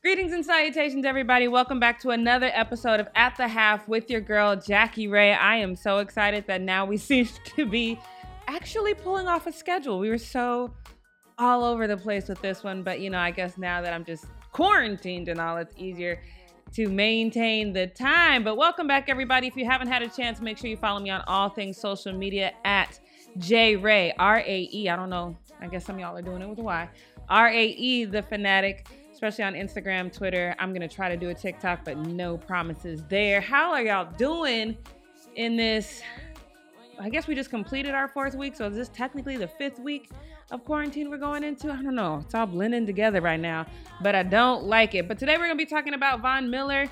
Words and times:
Greetings 0.00 0.32
and 0.32 0.46
salutations, 0.46 1.04
everybody. 1.04 1.48
Welcome 1.48 1.80
back 1.80 1.98
to 2.02 2.10
another 2.10 2.52
episode 2.54 3.00
of 3.00 3.08
At 3.16 3.34
the 3.36 3.48
Half 3.48 3.88
with 3.88 4.08
your 4.08 4.20
girl, 4.20 4.54
Jackie 4.54 5.08
Rae. 5.08 5.32
I 5.32 5.56
am 5.56 5.74
so 5.74 5.98
excited 5.98 6.44
that 6.46 6.60
now 6.60 6.84
we 6.84 6.96
seem 6.98 7.28
to 7.56 7.66
be 7.66 7.98
actually 8.46 8.94
pulling 8.94 9.26
off 9.26 9.48
a 9.48 9.52
schedule. 9.52 9.98
We 9.98 10.08
were 10.08 10.16
so 10.16 10.72
all 11.36 11.64
over 11.64 11.88
the 11.88 11.96
place 11.96 12.28
with 12.28 12.40
this 12.40 12.62
one, 12.62 12.84
but 12.84 13.00
you 13.00 13.10
know, 13.10 13.18
I 13.18 13.32
guess 13.32 13.58
now 13.58 13.82
that 13.82 13.92
I'm 13.92 14.04
just 14.04 14.26
quarantined 14.52 15.28
and 15.28 15.40
all, 15.40 15.56
it's 15.56 15.74
easier 15.76 16.22
to 16.74 16.88
maintain 16.88 17.72
the 17.72 17.88
time. 17.88 18.44
But 18.44 18.56
welcome 18.56 18.86
back, 18.86 19.08
everybody. 19.08 19.48
If 19.48 19.56
you 19.56 19.64
haven't 19.64 19.88
had 19.88 20.02
a 20.02 20.08
chance, 20.08 20.40
make 20.40 20.58
sure 20.58 20.70
you 20.70 20.76
follow 20.76 21.00
me 21.00 21.10
on 21.10 21.22
all 21.26 21.48
things 21.48 21.76
social 21.76 22.12
media 22.12 22.52
at 22.64 23.00
J 23.38 23.74
Rae, 23.74 24.14
R 24.16 24.38
A 24.46 24.68
E. 24.72 24.88
I 24.88 24.94
don't 24.94 25.10
know. 25.10 25.36
I 25.60 25.66
guess 25.66 25.84
some 25.84 25.96
of 25.96 26.00
y'all 26.00 26.16
are 26.16 26.22
doing 26.22 26.40
it 26.40 26.48
with 26.48 26.60
a 26.60 26.62
Y. 26.62 26.88
R 27.28 27.48
A 27.48 27.66
E, 27.66 28.04
the 28.04 28.22
fanatic, 28.22 28.86
especially 29.18 29.42
on 29.42 29.54
Instagram, 29.54 30.12
Twitter. 30.12 30.54
I'm 30.60 30.68
going 30.72 30.88
to 30.88 30.94
try 30.94 31.08
to 31.08 31.16
do 31.16 31.30
a 31.30 31.34
TikTok, 31.34 31.84
but 31.84 31.98
no 31.98 32.36
promises 32.36 33.02
there. 33.08 33.40
How 33.40 33.72
are 33.72 33.82
y'all 33.82 34.08
doing 34.16 34.76
in 35.34 35.56
this? 35.56 36.02
I 37.00 37.08
guess 37.08 37.26
we 37.26 37.34
just 37.34 37.50
completed 37.50 37.96
our 37.96 38.06
fourth 38.06 38.36
week. 38.36 38.54
So 38.54 38.68
is 38.68 38.76
this 38.76 38.88
technically 38.90 39.36
the 39.36 39.48
fifth 39.48 39.80
week 39.80 40.10
of 40.52 40.64
quarantine 40.64 41.10
we're 41.10 41.18
going 41.18 41.42
into? 41.42 41.68
I 41.68 41.82
don't 41.82 41.96
know. 41.96 42.20
It's 42.24 42.32
all 42.36 42.46
blending 42.46 42.86
together 42.86 43.20
right 43.20 43.40
now, 43.40 43.66
but 44.00 44.14
I 44.14 44.22
don't 44.22 44.66
like 44.66 44.94
it. 44.94 45.08
But 45.08 45.18
today 45.18 45.32
we're 45.32 45.46
going 45.46 45.58
to 45.58 45.64
be 45.64 45.66
talking 45.66 45.94
about 45.94 46.20
Von 46.20 46.48
Miller 46.48 46.88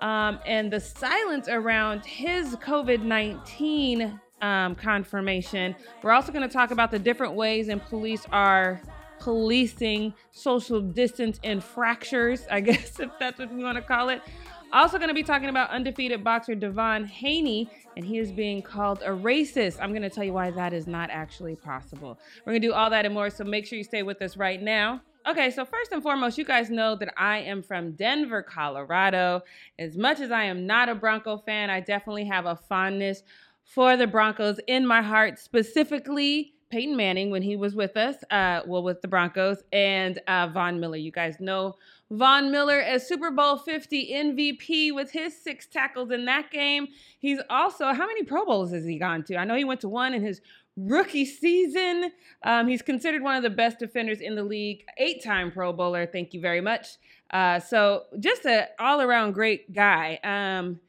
um, 0.00 0.40
and 0.46 0.72
the 0.72 0.80
silence 0.80 1.46
around 1.46 2.04
his 2.04 2.56
COVID 2.56 3.02
19 3.02 4.20
um, 4.42 4.74
confirmation. 4.74 5.76
We're 6.02 6.10
also 6.10 6.32
going 6.32 6.42
to 6.42 6.52
talk 6.52 6.72
about 6.72 6.90
the 6.90 6.98
different 6.98 7.34
ways 7.34 7.68
in 7.68 7.78
police 7.78 8.26
are 8.32 8.82
policing 9.20 10.14
social 10.30 10.80
distance 10.80 11.38
infractures, 11.40 12.46
I 12.50 12.60
guess, 12.62 13.00
if 13.00 13.10
that's 13.18 13.38
what 13.38 13.52
we 13.52 13.62
want 13.62 13.76
to 13.76 13.82
call 13.82 14.08
it. 14.08 14.22
Also, 14.70 14.98
going 14.98 15.08
to 15.08 15.14
be 15.14 15.22
talking 15.22 15.48
about 15.48 15.70
undefeated 15.70 16.22
boxer 16.22 16.54
Devin 16.54 17.06
Haney, 17.06 17.70
and 17.96 18.04
he 18.04 18.18
is 18.18 18.30
being 18.30 18.60
called 18.60 19.00
a 19.02 19.08
racist. 19.08 19.78
I'm 19.80 19.90
going 19.90 20.02
to 20.02 20.10
tell 20.10 20.24
you 20.24 20.34
why 20.34 20.50
that 20.50 20.74
is 20.74 20.86
not 20.86 21.08
actually 21.10 21.56
possible. 21.56 22.18
We're 22.44 22.52
going 22.52 22.62
to 22.62 22.68
do 22.68 22.74
all 22.74 22.90
that 22.90 23.06
and 23.06 23.14
more, 23.14 23.30
so 23.30 23.44
make 23.44 23.66
sure 23.66 23.78
you 23.78 23.84
stay 23.84 24.02
with 24.02 24.20
us 24.20 24.36
right 24.36 24.60
now. 24.60 25.00
Okay, 25.26 25.50
so 25.50 25.64
first 25.64 25.92
and 25.92 26.02
foremost, 26.02 26.36
you 26.36 26.44
guys 26.44 26.70
know 26.70 26.96
that 26.96 27.12
I 27.16 27.38
am 27.38 27.62
from 27.62 27.92
Denver, 27.92 28.42
Colorado. 28.42 29.42
As 29.78 29.96
much 29.96 30.20
as 30.20 30.30
I 30.30 30.44
am 30.44 30.66
not 30.66 30.88
a 30.88 30.94
Bronco 30.94 31.38
fan, 31.38 31.70
I 31.70 31.80
definitely 31.80 32.24
have 32.26 32.46
a 32.46 32.56
fondness 32.56 33.22
for 33.64 33.96
the 33.96 34.06
Broncos 34.06 34.60
in 34.66 34.86
my 34.86 35.02
heart, 35.02 35.38
specifically 35.38 36.54
Peyton 36.70 36.96
Manning 36.96 37.30
when 37.30 37.42
he 37.42 37.56
was 37.56 37.74
with 37.74 37.96
us, 37.96 38.16
uh, 38.30 38.60
well, 38.66 38.82
with 38.82 39.00
the 39.00 39.08
Broncos, 39.08 39.62
and 39.72 40.20
uh, 40.28 40.48
Von 40.48 40.80
Miller. 40.80 40.96
You 40.96 41.10
guys 41.10 41.40
know 41.40 41.76
Von 42.10 42.50
Miller 42.50 42.80
as 42.80 43.06
Super 43.06 43.30
Bowl 43.30 43.56
50 43.56 44.12
MVP 44.12 44.94
with 44.94 45.10
his 45.10 45.36
six 45.36 45.66
tackles 45.66 46.10
in 46.10 46.24
that 46.26 46.50
game. 46.50 46.88
He's 47.18 47.40
also, 47.48 47.86
how 47.92 48.06
many 48.06 48.22
Pro 48.22 48.44
Bowls 48.44 48.72
has 48.72 48.84
he 48.84 48.98
gone 48.98 49.24
to? 49.24 49.36
I 49.36 49.44
know 49.44 49.54
he 49.54 49.64
went 49.64 49.80
to 49.80 49.88
one 49.88 50.12
in 50.14 50.22
his 50.22 50.40
rookie 50.76 51.24
season. 51.24 52.12
Um, 52.42 52.68
he's 52.68 52.82
considered 52.82 53.22
one 53.22 53.36
of 53.36 53.42
the 53.42 53.50
best 53.50 53.78
defenders 53.78 54.20
in 54.20 54.34
the 54.34 54.44
league, 54.44 54.84
eight 54.98 55.22
time 55.22 55.50
Pro 55.50 55.72
Bowler. 55.72 56.06
Thank 56.06 56.34
you 56.34 56.40
very 56.40 56.60
much. 56.60 56.96
Uh, 57.30 57.60
so, 57.60 58.04
just 58.18 58.46
an 58.46 58.66
all 58.78 59.00
around 59.00 59.32
great 59.32 59.72
guy. 59.72 60.18
Um, 60.22 60.80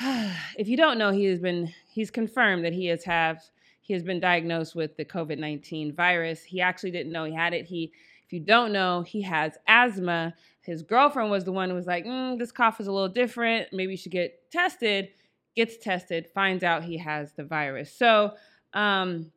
if 0.58 0.68
you 0.68 0.76
don't 0.76 0.98
know, 0.98 1.10
he 1.10 1.24
has 1.24 1.40
been, 1.40 1.72
he's 1.88 2.10
confirmed 2.10 2.64
that 2.64 2.72
he 2.72 2.86
has 2.86 3.04
have 3.04 3.42
he 3.86 3.94
has 3.94 4.02
been 4.02 4.18
diagnosed 4.18 4.74
with 4.74 4.96
the 4.96 5.04
COVID 5.04 5.38
19 5.38 5.94
virus. 5.94 6.42
He 6.42 6.60
actually 6.60 6.90
didn't 6.90 7.12
know 7.12 7.22
he 7.22 7.32
had 7.32 7.54
it. 7.54 7.66
He, 7.66 7.92
if 8.24 8.32
you 8.32 8.40
don't 8.40 8.72
know, 8.72 9.02
he 9.02 9.22
has 9.22 9.52
asthma. 9.68 10.34
His 10.60 10.82
girlfriend 10.82 11.30
was 11.30 11.44
the 11.44 11.52
one 11.52 11.70
who 11.70 11.76
was 11.76 11.86
like, 11.86 12.04
mm, 12.04 12.36
this 12.36 12.50
cough 12.50 12.80
is 12.80 12.88
a 12.88 12.92
little 12.92 13.08
different. 13.08 13.68
Maybe 13.72 13.92
you 13.92 13.96
should 13.96 14.10
get 14.10 14.50
tested. 14.50 15.10
Gets 15.54 15.76
tested, 15.76 16.26
finds 16.34 16.64
out 16.64 16.82
he 16.82 16.98
has 16.98 17.32
the 17.34 17.44
virus. 17.44 17.96
So, 17.96 18.32
um, 18.74 19.30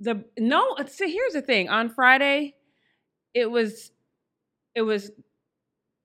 the 0.00 0.24
no, 0.38 0.76
so 0.86 1.06
here's 1.06 1.34
the 1.34 1.42
thing. 1.42 1.68
On 1.68 1.90
Friday, 1.90 2.54
it 3.34 3.50
was, 3.50 3.92
it 4.74 4.80
was 4.80 5.10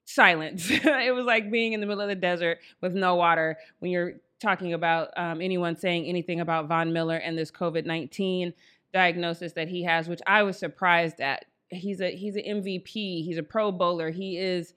silence. 0.03 0.69
it 0.69 1.15
was 1.15 1.25
like 1.25 1.49
being 1.49 1.71
in 1.71 1.79
the 1.79 1.85
middle 1.85 2.01
of 2.01 2.09
the 2.09 2.15
desert 2.15 2.59
with 2.81 2.93
no 2.93 3.15
water 3.15 3.57
when 3.79 3.89
you're 3.89 4.15
talking 4.39 4.73
about 4.73 5.09
um, 5.17 5.41
anyone 5.41 5.75
saying 5.75 6.05
anything 6.05 6.39
about 6.39 6.67
Von 6.67 6.91
Miller 6.93 7.17
and 7.17 7.37
this 7.37 7.51
COVID 7.51 7.85
19 7.85 8.53
diagnosis 8.93 9.53
that 9.53 9.67
he 9.67 9.83
has, 9.83 10.07
which 10.07 10.21
I 10.25 10.43
was 10.43 10.57
surprised 10.57 11.19
at. 11.19 11.45
He's 11.69 11.99
a 11.99 12.15
he's 12.15 12.35
an 12.35 12.43
MVP. 12.43 13.25
He's 13.25 13.37
a 13.37 13.43
Pro 13.43 13.71
Bowler. 13.71 14.11
He 14.11 14.37
is 14.37 14.73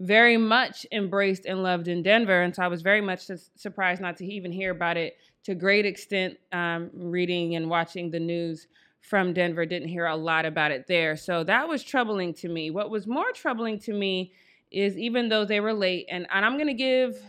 very 0.00 0.36
much 0.36 0.86
embraced 0.92 1.46
and 1.46 1.62
loved 1.62 1.88
in 1.88 2.02
Denver, 2.02 2.42
and 2.42 2.54
so 2.54 2.62
I 2.62 2.68
was 2.68 2.82
very 2.82 3.00
much 3.00 3.28
surprised 3.56 4.00
not 4.00 4.16
to 4.18 4.26
even 4.26 4.52
hear 4.52 4.70
about 4.70 4.96
it. 4.96 5.16
To 5.44 5.54
great 5.54 5.86
extent, 5.86 6.38
um, 6.52 6.90
reading 6.94 7.56
and 7.56 7.68
watching 7.68 8.10
the 8.10 8.20
news 8.20 8.68
from 9.00 9.32
Denver, 9.32 9.66
didn't 9.66 9.88
hear 9.88 10.06
a 10.06 10.16
lot 10.16 10.44
about 10.44 10.70
it 10.70 10.86
there. 10.86 11.16
So 11.16 11.42
that 11.44 11.68
was 11.68 11.82
troubling 11.82 12.34
to 12.34 12.48
me. 12.48 12.70
What 12.70 12.90
was 12.90 13.06
more 13.06 13.32
troubling 13.32 13.78
to 13.80 13.92
me 13.92 14.32
is 14.70 14.96
even 14.96 15.28
though 15.28 15.44
they 15.44 15.60
were 15.60 15.72
late, 15.72 16.06
and, 16.10 16.26
and 16.32 16.44
I'm 16.44 16.54
going 16.54 16.68
to 16.68 16.74
give 16.74 17.20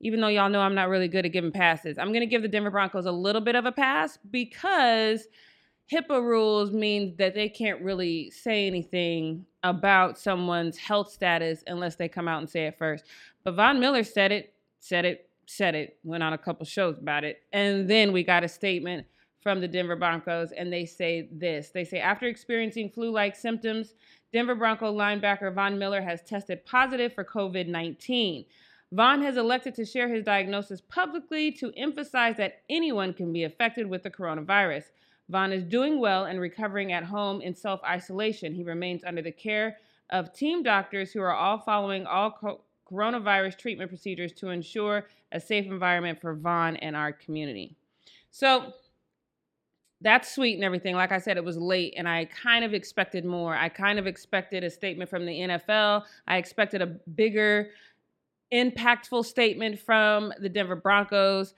even 0.00 0.20
though 0.20 0.28
y'all 0.28 0.48
know 0.48 0.60
I'm 0.60 0.74
not 0.74 0.88
really 0.88 1.08
good 1.08 1.26
at 1.26 1.32
giving 1.32 1.52
passes. 1.52 1.98
I'm 1.98 2.08
going 2.08 2.20
to 2.20 2.26
give 2.26 2.42
the 2.42 2.48
Denver 2.48 2.70
Broncos 2.70 3.06
a 3.06 3.12
little 3.12 3.40
bit 3.40 3.54
of 3.54 3.66
a 3.66 3.72
pass 3.72 4.18
because 4.30 5.26
HIPAA 5.92 6.22
rules 6.22 6.72
mean 6.72 7.14
that 7.18 7.34
they 7.34 7.48
can't 7.48 7.82
really 7.82 8.30
say 8.30 8.66
anything 8.66 9.44
about 9.62 10.18
someone's 10.18 10.78
health 10.78 11.10
status 11.10 11.62
unless 11.66 11.96
they 11.96 12.08
come 12.08 12.28
out 12.28 12.38
and 12.38 12.48
say 12.48 12.66
it 12.66 12.78
first. 12.78 13.04
But 13.44 13.54
Von 13.54 13.80
Miller 13.80 14.04
said 14.04 14.32
it, 14.32 14.54
said 14.78 15.04
it, 15.04 15.28
said 15.46 15.74
it, 15.74 15.98
went 16.04 16.22
on 16.22 16.32
a 16.32 16.38
couple 16.38 16.64
shows 16.64 16.96
about 16.98 17.24
it. 17.24 17.42
And 17.52 17.90
then 17.90 18.12
we 18.12 18.22
got 18.22 18.44
a 18.44 18.48
statement 18.48 19.06
from 19.42 19.60
the 19.60 19.68
Denver 19.68 19.96
Broncos, 19.96 20.52
and 20.52 20.72
they 20.72 20.84
say 20.84 21.28
this. 21.32 21.70
They 21.70 21.84
say, 21.84 21.98
after 21.98 22.26
experiencing 22.26 22.90
flu 22.90 23.10
like 23.10 23.34
symptoms, 23.34 23.94
Denver 24.32 24.54
Bronco 24.54 24.94
linebacker 24.94 25.52
Von 25.52 25.78
Miller 25.78 26.02
has 26.02 26.22
tested 26.22 26.64
positive 26.64 27.12
for 27.14 27.24
COVID 27.24 27.66
19. 27.66 28.44
Von 28.92 29.22
has 29.22 29.36
elected 29.36 29.74
to 29.76 29.84
share 29.84 30.08
his 30.08 30.24
diagnosis 30.24 30.80
publicly 30.80 31.52
to 31.52 31.72
emphasize 31.76 32.36
that 32.36 32.62
anyone 32.68 33.12
can 33.12 33.32
be 33.32 33.44
affected 33.44 33.86
with 33.86 34.02
the 34.02 34.10
coronavirus. 34.10 34.84
Von 35.28 35.52
is 35.52 35.62
doing 35.62 36.00
well 36.00 36.24
and 36.24 36.40
recovering 36.40 36.92
at 36.92 37.04
home 37.04 37.40
in 37.40 37.54
self 37.54 37.80
isolation. 37.84 38.52
He 38.52 38.64
remains 38.64 39.04
under 39.04 39.22
the 39.22 39.30
care 39.30 39.76
of 40.10 40.32
team 40.32 40.64
doctors 40.64 41.12
who 41.12 41.20
are 41.20 41.34
all 41.34 41.58
following 41.58 42.04
all 42.04 42.32
co- 42.32 42.62
coronavirus 42.90 43.56
treatment 43.56 43.90
procedures 43.90 44.32
to 44.32 44.48
ensure 44.48 45.06
a 45.30 45.38
safe 45.38 45.66
environment 45.66 46.20
for 46.20 46.34
Von 46.34 46.76
and 46.76 46.96
our 46.96 47.12
community. 47.12 47.76
So 48.32 48.72
that's 50.00 50.34
sweet 50.34 50.54
and 50.54 50.64
everything. 50.64 50.96
Like 50.96 51.12
I 51.12 51.18
said, 51.18 51.36
it 51.36 51.44
was 51.44 51.56
late 51.56 51.94
and 51.96 52.08
I 52.08 52.24
kind 52.24 52.64
of 52.64 52.74
expected 52.74 53.24
more. 53.24 53.54
I 53.54 53.68
kind 53.68 53.98
of 53.98 54.06
expected 54.06 54.64
a 54.64 54.70
statement 54.70 55.10
from 55.10 55.26
the 55.26 55.32
NFL. 55.32 56.04
I 56.26 56.38
expected 56.38 56.80
a 56.80 56.86
bigger 56.86 57.70
impactful 58.52 59.24
statement 59.24 59.78
from 59.78 60.32
the 60.40 60.48
Denver 60.48 60.76
Broncos. 60.76 61.54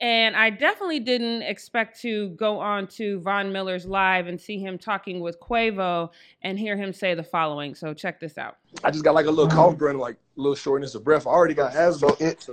And 0.00 0.34
I 0.34 0.50
definitely 0.50 0.98
didn't 0.98 1.42
expect 1.42 2.00
to 2.00 2.30
go 2.30 2.58
on 2.58 2.88
to 2.88 3.20
Von 3.20 3.52
Miller's 3.52 3.86
live 3.86 4.26
and 4.26 4.40
see 4.40 4.58
him 4.58 4.76
talking 4.76 5.20
with 5.20 5.38
Quavo 5.38 6.10
and 6.42 6.58
hear 6.58 6.76
him 6.76 6.92
say 6.92 7.14
the 7.14 7.22
following. 7.22 7.76
So 7.76 7.94
check 7.94 8.18
this 8.18 8.36
out. 8.36 8.56
I 8.82 8.90
just 8.90 9.04
got 9.04 9.14
like 9.14 9.26
a 9.26 9.30
little 9.30 9.50
mm. 9.50 9.54
cough 9.54 9.78
burn, 9.78 9.98
like 9.98 10.16
a 10.16 10.40
little 10.40 10.56
shortness 10.56 10.96
of 10.96 11.04
breath. 11.04 11.24
I 11.24 11.30
already 11.30 11.54
got 11.54 11.76
asthma. 11.76 12.08
So 12.08 12.16
it, 12.18 12.48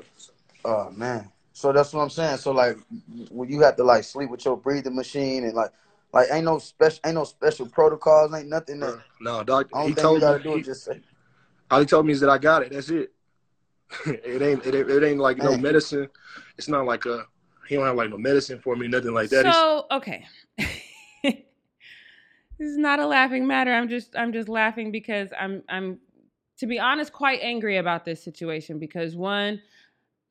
oh 0.63 0.91
man. 0.91 1.31
So 1.53 1.73
that's 1.73 1.91
what 1.91 2.01
I'm 2.01 2.11
saying. 2.11 2.37
So 2.37 2.51
like, 2.51 2.77
when 3.31 3.49
you 3.49 3.61
have 3.61 3.75
to 3.77 3.83
like 3.83 4.03
sleep 4.03 4.29
with 4.29 4.45
your 4.45 4.55
breathing 4.55 4.95
machine 4.95 5.43
and 5.43 5.55
like, 5.55 5.71
like 6.13 6.27
ain't 6.31 6.45
no 6.45 6.59
special, 6.59 6.99
ain't 7.03 7.15
no 7.15 7.23
special 7.23 7.65
protocols, 7.65 8.31
ain't 8.33 8.47
nothing 8.47 8.79
that. 8.81 8.99
No, 9.19 9.43
doctor. 9.43 9.75
He 9.81 9.95
told 9.95 10.21
me. 10.21 10.43
Do 10.43 10.55
he, 10.55 10.61
just 10.61 10.85
say. 10.85 11.01
All 11.71 11.79
he 11.79 11.85
told 11.87 12.05
me 12.05 12.13
is 12.13 12.19
that 12.19 12.29
I 12.29 12.37
got 12.37 12.61
it. 12.61 12.71
That's 12.71 12.89
it. 12.89 13.11
It 14.05 14.41
ain't 14.41 14.65
it, 14.65 14.75
it 14.75 15.03
ain't 15.03 15.19
like 15.19 15.37
no 15.37 15.57
medicine. 15.57 16.09
It's 16.57 16.67
not 16.67 16.85
like 16.85 17.05
a 17.05 17.25
he 17.67 17.75
don't 17.75 17.85
have 17.85 17.95
like 17.95 18.09
no 18.09 18.17
medicine 18.17 18.59
for 18.59 18.75
me, 18.75 18.87
nothing 18.87 19.13
like 19.13 19.29
that. 19.29 19.51
So 19.53 19.85
okay. 19.91 20.25
this 20.57 21.35
is 22.59 22.77
not 22.77 22.99
a 22.99 23.05
laughing 23.05 23.47
matter. 23.47 23.73
I'm 23.73 23.89
just 23.89 24.15
I'm 24.15 24.33
just 24.33 24.49
laughing 24.49 24.91
because 24.91 25.29
I'm 25.39 25.63
I'm 25.69 25.99
to 26.59 26.67
be 26.67 26.79
honest 26.79 27.13
quite 27.13 27.39
angry 27.41 27.77
about 27.77 28.05
this 28.05 28.23
situation 28.23 28.79
because 28.79 29.15
one 29.15 29.61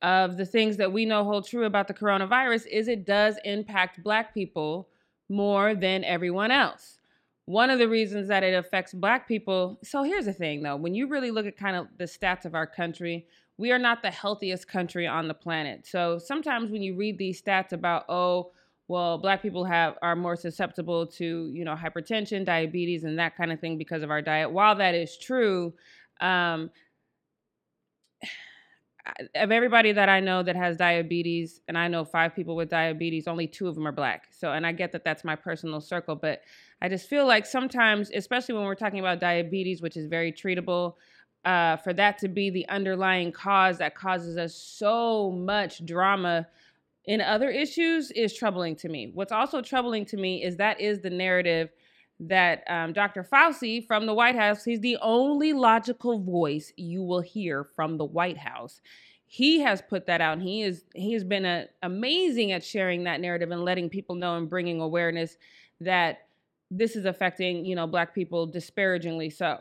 of 0.01 0.37
the 0.37 0.45
things 0.45 0.77
that 0.77 0.91
we 0.91 1.05
know 1.05 1.23
hold 1.23 1.47
true 1.47 1.65
about 1.65 1.87
the 1.87 1.93
coronavirus 1.93 2.67
is 2.67 2.87
it 2.87 3.05
does 3.05 3.37
impact 3.43 4.01
black 4.03 4.33
people 4.33 4.87
more 5.27 5.75
than 5.75 6.03
everyone 6.05 6.51
else 6.51 6.99
one 7.45 7.69
of 7.69 7.79
the 7.79 7.87
reasons 7.87 8.27
that 8.27 8.43
it 8.43 8.53
affects 8.53 8.93
black 8.93 9.27
people 9.27 9.77
so 9.83 10.03
here's 10.03 10.25
the 10.25 10.33
thing 10.33 10.61
though 10.63 10.77
when 10.77 10.95
you 10.95 11.07
really 11.07 11.31
look 11.31 11.45
at 11.45 11.57
kind 11.57 11.75
of 11.75 11.87
the 11.97 12.05
stats 12.05 12.45
of 12.45 12.55
our 12.55 12.65
country 12.65 13.27
we 13.59 13.73
are 13.73 13.77
not 13.77 14.01
the 14.01 14.09
healthiest 14.09 14.69
country 14.69 15.05
on 15.05 15.27
the 15.27 15.33
planet. 15.33 15.85
So 15.85 16.17
sometimes 16.17 16.71
when 16.71 16.81
you 16.81 16.95
read 16.95 17.17
these 17.17 17.41
stats 17.41 17.73
about, 17.73 18.05
oh, 18.07 18.51
well, 18.87 19.17
black 19.17 19.41
people 19.41 19.65
have 19.65 19.97
are 20.01 20.15
more 20.15 20.37
susceptible 20.37 21.05
to 21.05 21.51
you 21.53 21.63
know 21.65 21.75
hypertension, 21.75 22.43
diabetes, 22.45 23.03
and 23.03 23.19
that 23.19 23.35
kind 23.35 23.51
of 23.51 23.59
thing 23.59 23.77
because 23.77 24.01
of 24.01 24.09
our 24.09 24.21
diet. 24.21 24.51
While 24.51 24.77
that 24.77 24.95
is 24.95 25.15
true, 25.17 25.73
um, 26.21 26.71
of 29.35 29.51
everybody 29.51 29.91
that 29.91 30.09
I 30.09 30.21
know 30.21 30.41
that 30.41 30.55
has 30.55 30.77
diabetes, 30.77 31.61
and 31.67 31.77
I 31.77 31.87
know 31.87 32.03
five 32.03 32.33
people 32.33 32.55
with 32.55 32.69
diabetes, 32.69 33.27
only 33.27 33.45
two 33.45 33.67
of 33.67 33.75
them 33.75 33.85
are 33.85 33.91
black. 33.91 34.29
So, 34.31 34.53
and 34.53 34.65
I 34.65 34.71
get 34.71 34.93
that 34.93 35.03
that's 35.03 35.23
my 35.23 35.35
personal 35.35 35.81
circle, 35.81 36.15
but 36.15 36.41
I 36.81 36.89
just 36.89 37.09
feel 37.09 37.27
like 37.27 37.45
sometimes, 37.45 38.09
especially 38.09 38.55
when 38.55 38.63
we're 38.63 38.73
talking 38.73 38.99
about 38.99 39.19
diabetes, 39.19 39.81
which 39.81 39.97
is 39.97 40.07
very 40.07 40.31
treatable, 40.31 40.95
uh, 41.45 41.77
for 41.77 41.93
that 41.93 42.17
to 42.19 42.27
be 42.27 42.49
the 42.49 42.67
underlying 42.69 43.31
cause 43.31 43.77
that 43.77 43.95
causes 43.95 44.37
us 44.37 44.55
so 44.55 45.31
much 45.31 45.85
drama 45.85 46.47
in 47.05 47.21
other 47.21 47.49
issues 47.49 48.11
is 48.11 48.33
troubling 48.35 48.75
to 48.75 48.89
me. 48.89 49.11
What's 49.13 49.31
also 49.31 49.61
troubling 49.61 50.05
to 50.05 50.17
me 50.17 50.43
is 50.43 50.57
that 50.57 50.79
is 50.79 50.99
the 50.99 51.09
narrative 51.09 51.69
that 52.19 52.63
um, 52.69 52.93
Dr. 52.93 53.23
Fauci 53.23 53.85
from 53.87 54.05
the 54.05 54.13
White 54.13 54.35
House, 54.35 54.63
he's 54.63 54.81
the 54.81 54.97
only 55.01 55.53
logical 55.53 56.19
voice 56.19 56.73
you 56.75 57.01
will 57.01 57.21
hear 57.21 57.63
from 57.63 57.97
the 57.97 58.05
White 58.05 58.37
House. 58.37 58.81
He 59.25 59.59
has 59.61 59.81
put 59.81 60.05
that 60.07 60.21
out. 60.21 60.33
And 60.33 60.41
he 60.41 60.63
is 60.63 60.83
he 60.93 61.13
has 61.13 61.23
been 61.23 61.45
a, 61.45 61.67
amazing 61.81 62.51
at 62.51 62.63
sharing 62.63 63.05
that 63.05 63.21
narrative 63.21 63.51
and 63.51 63.63
letting 63.63 63.89
people 63.89 64.15
know 64.15 64.37
and 64.37 64.49
bringing 64.49 64.81
awareness 64.81 65.37
that 65.79 66.27
this 66.69 66.95
is 66.95 67.05
affecting 67.05 67.65
you 67.65 67.75
know 67.75 67.87
black 67.87 68.13
people 68.13 68.45
disparagingly 68.45 69.29
so. 69.29 69.59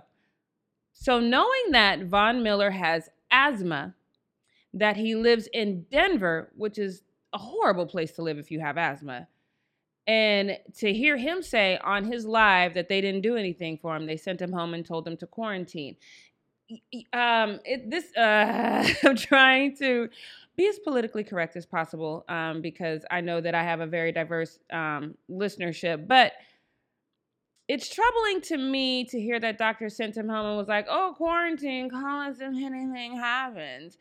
So 1.01 1.21
knowing 1.21 1.71
that 1.71 2.07
Von 2.07 2.43
Miller 2.43 2.71
has 2.71 3.09
asthma, 3.31 3.95
that 4.75 4.97
he 4.97 5.15
lives 5.15 5.49
in 5.53 5.87
Denver, 5.93 6.51
which 6.57 6.77
is 6.77 7.03
a 7.33 7.39
horrible 7.39 7.87
place 7.87 8.13
to 8.13 8.23
live 8.23 8.37
if 8.37 8.51
you 8.51 8.59
have 8.61 8.77
asthma 8.77 9.29
and 10.09 10.59
to 10.79 10.93
hear 10.93 11.17
him 11.17 11.43
say 11.43 11.79
on 11.85 12.11
his 12.11 12.25
live 12.25 12.75
that 12.75 12.89
they 12.89 13.01
didn't 13.01 13.21
do 13.21 13.37
anything 13.37 13.77
for 13.77 13.95
him, 13.95 14.07
they 14.07 14.17
sent 14.17 14.43
him 14.43 14.51
home 14.51 14.75
and 14.75 14.85
told 14.85 15.07
him 15.07 15.17
to 15.19 15.27
quarantine. 15.27 15.97
Um, 17.13 17.61
it, 17.65 17.91
this 17.91 18.17
uh, 18.17 18.89
I'm 19.05 19.17
trying 19.17 19.77
to 19.77 20.09
be 20.57 20.67
as 20.67 20.79
politically 20.81 21.23
correct 21.23 21.57
as 21.57 21.65
possible 21.65 22.25
um, 22.29 22.61
because 22.61 23.05
I 23.11 23.21
know 23.21 23.41
that 23.41 23.55
I 23.55 23.63
have 23.63 23.81
a 23.81 23.87
very 23.87 24.11
diverse 24.11 24.59
um, 24.73 25.15
listenership, 25.31 26.09
but 26.09 26.33
it's 27.69 27.95
troubling 27.95 28.41
to 28.43 28.57
me 28.57 29.05
to 29.05 29.21
hear 29.21 29.39
that 29.41 29.59
doctor 29.59 29.89
sent 29.89 30.17
him 30.17 30.29
home 30.29 30.47
and 30.47 30.57
was 30.57 30.69
like, 30.69 30.87
"Oh, 30.89 31.15
quarantine, 31.17 31.91
call 31.91 32.23
us 32.23 32.37
if 32.41 32.55
anything 32.55 33.17
happens." 33.17 33.99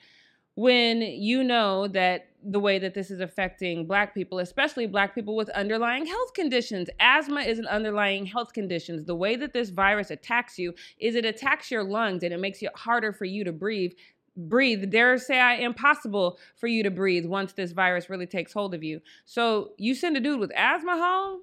when 0.57 1.01
you 1.01 1.43
know 1.43 1.87
that 1.87 2.29
the 2.43 2.59
way 2.59 2.79
that 2.79 2.95
this 2.95 3.11
is 3.11 3.19
affecting 3.19 3.85
black 3.85 4.15
people 4.15 4.39
especially 4.39 4.87
black 4.87 5.13
people 5.13 5.35
with 5.35 5.49
underlying 5.49 6.03
health 6.03 6.33
conditions. 6.33 6.89
Asthma 6.99 7.41
is 7.41 7.59
an 7.59 7.67
underlying 7.67 8.25
health 8.25 8.53
condition 8.53 9.05
the 9.05 9.15
way 9.15 9.35
that 9.35 9.53
this 9.53 9.69
virus 9.69 10.09
attacks 10.09 10.57
you 10.57 10.73
is 10.97 11.13
it 11.13 11.25
attacks 11.25 11.69
your 11.69 11.83
lungs 11.83 12.23
and 12.23 12.33
it 12.33 12.39
makes 12.39 12.63
it 12.63 12.71
harder 12.73 13.13
for 13.13 13.25
you 13.25 13.43
to 13.43 13.51
breathe. 13.51 13.91
Breathe. 14.35 14.89
Dare 14.89 15.19
say 15.19 15.39
i 15.39 15.57
impossible 15.57 16.39
for 16.55 16.65
you 16.65 16.81
to 16.81 16.89
breathe 16.89 17.27
once 17.27 17.53
this 17.53 17.71
virus 17.71 18.09
really 18.09 18.27
takes 18.27 18.51
hold 18.51 18.73
of 18.73 18.83
you. 18.83 18.99
So 19.25 19.73
you 19.77 19.93
send 19.93 20.17
a 20.17 20.19
dude 20.19 20.39
with 20.39 20.51
asthma 20.55 20.97
home 20.97 21.41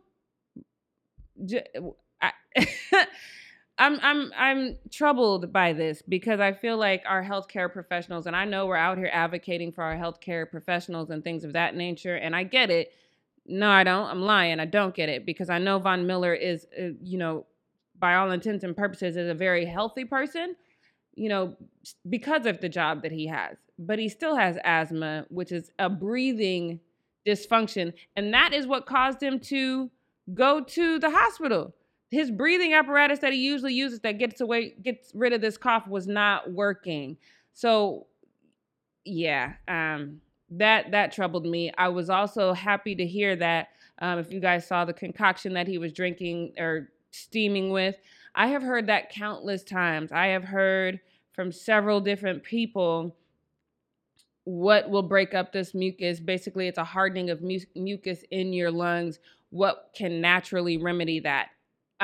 I'm 3.78 3.98
I'm 4.02 4.32
I'm 4.36 4.76
troubled 4.90 5.52
by 5.52 5.72
this 5.72 6.00
because 6.02 6.38
I 6.38 6.52
feel 6.52 6.76
like 6.76 7.02
our 7.06 7.24
healthcare 7.24 7.72
professionals, 7.72 8.26
and 8.26 8.36
I 8.36 8.44
know 8.44 8.66
we're 8.66 8.76
out 8.76 8.98
here 8.98 9.10
advocating 9.12 9.72
for 9.72 9.82
our 9.82 9.96
healthcare 9.96 10.48
professionals 10.48 11.10
and 11.10 11.24
things 11.24 11.42
of 11.44 11.54
that 11.54 11.74
nature, 11.74 12.14
and 12.14 12.36
I 12.36 12.44
get 12.44 12.70
it. 12.70 12.92
No, 13.46 13.68
I 13.68 13.82
don't. 13.82 14.06
I'm 14.06 14.22
lying. 14.22 14.60
I 14.60 14.64
don't 14.64 14.94
get 14.94 15.08
it 15.08 15.26
because 15.26 15.50
I 15.50 15.58
know 15.58 15.78
Von 15.78 16.06
Miller 16.06 16.32
is, 16.32 16.66
uh, 16.80 16.90
you 17.02 17.18
know, 17.18 17.46
by 17.98 18.14
all 18.14 18.30
intents 18.30 18.64
and 18.64 18.76
purposes, 18.76 19.16
is 19.16 19.28
a 19.28 19.34
very 19.34 19.66
healthy 19.66 20.04
person, 20.04 20.54
you 21.14 21.28
know, 21.28 21.56
because 22.08 22.46
of 22.46 22.60
the 22.60 22.68
job 22.68 23.02
that 23.02 23.12
he 23.12 23.26
has. 23.26 23.56
But 23.78 23.98
he 23.98 24.08
still 24.08 24.36
has 24.36 24.56
asthma, 24.64 25.26
which 25.30 25.50
is 25.50 25.72
a 25.80 25.90
breathing 25.90 26.78
dysfunction, 27.26 27.92
and 28.14 28.32
that 28.32 28.52
is 28.52 28.68
what 28.68 28.86
caused 28.86 29.20
him 29.20 29.40
to 29.40 29.90
go 30.32 30.60
to 30.60 30.98
the 31.00 31.10
hospital 31.10 31.74
his 32.14 32.30
breathing 32.30 32.72
apparatus 32.72 33.18
that 33.18 33.32
he 33.32 33.40
usually 33.40 33.74
uses 33.74 34.00
that 34.00 34.18
gets 34.18 34.40
away 34.40 34.74
gets 34.82 35.10
rid 35.14 35.32
of 35.32 35.40
this 35.40 35.56
cough 35.56 35.86
was 35.88 36.06
not 36.06 36.52
working. 36.52 37.16
So 37.52 38.06
yeah, 39.04 39.54
um, 39.68 40.20
that 40.50 40.92
that 40.92 41.12
troubled 41.12 41.44
me. 41.44 41.72
I 41.76 41.88
was 41.88 42.08
also 42.08 42.52
happy 42.52 42.94
to 42.94 43.06
hear 43.06 43.36
that 43.36 43.68
um, 43.98 44.18
if 44.18 44.32
you 44.32 44.40
guys 44.40 44.66
saw 44.66 44.84
the 44.84 44.92
concoction 44.92 45.54
that 45.54 45.66
he 45.66 45.78
was 45.78 45.92
drinking 45.92 46.54
or 46.58 46.90
steaming 47.10 47.70
with, 47.70 47.96
I 48.34 48.48
have 48.48 48.62
heard 48.62 48.86
that 48.86 49.10
countless 49.10 49.62
times. 49.64 50.12
I 50.12 50.28
have 50.28 50.44
heard 50.44 51.00
from 51.32 51.52
several 51.52 52.00
different 52.00 52.44
people 52.44 53.16
what 54.44 54.90
will 54.90 55.02
break 55.02 55.34
up 55.34 55.52
this 55.52 55.74
mucus. 55.74 56.20
Basically, 56.20 56.68
it's 56.68 56.78
a 56.78 56.84
hardening 56.84 57.30
of 57.30 57.42
mu- 57.42 57.58
mucus 57.74 58.24
in 58.30 58.52
your 58.52 58.70
lungs. 58.70 59.18
What 59.50 59.90
can 59.96 60.20
naturally 60.20 60.76
remedy 60.76 61.20
that? 61.20 61.48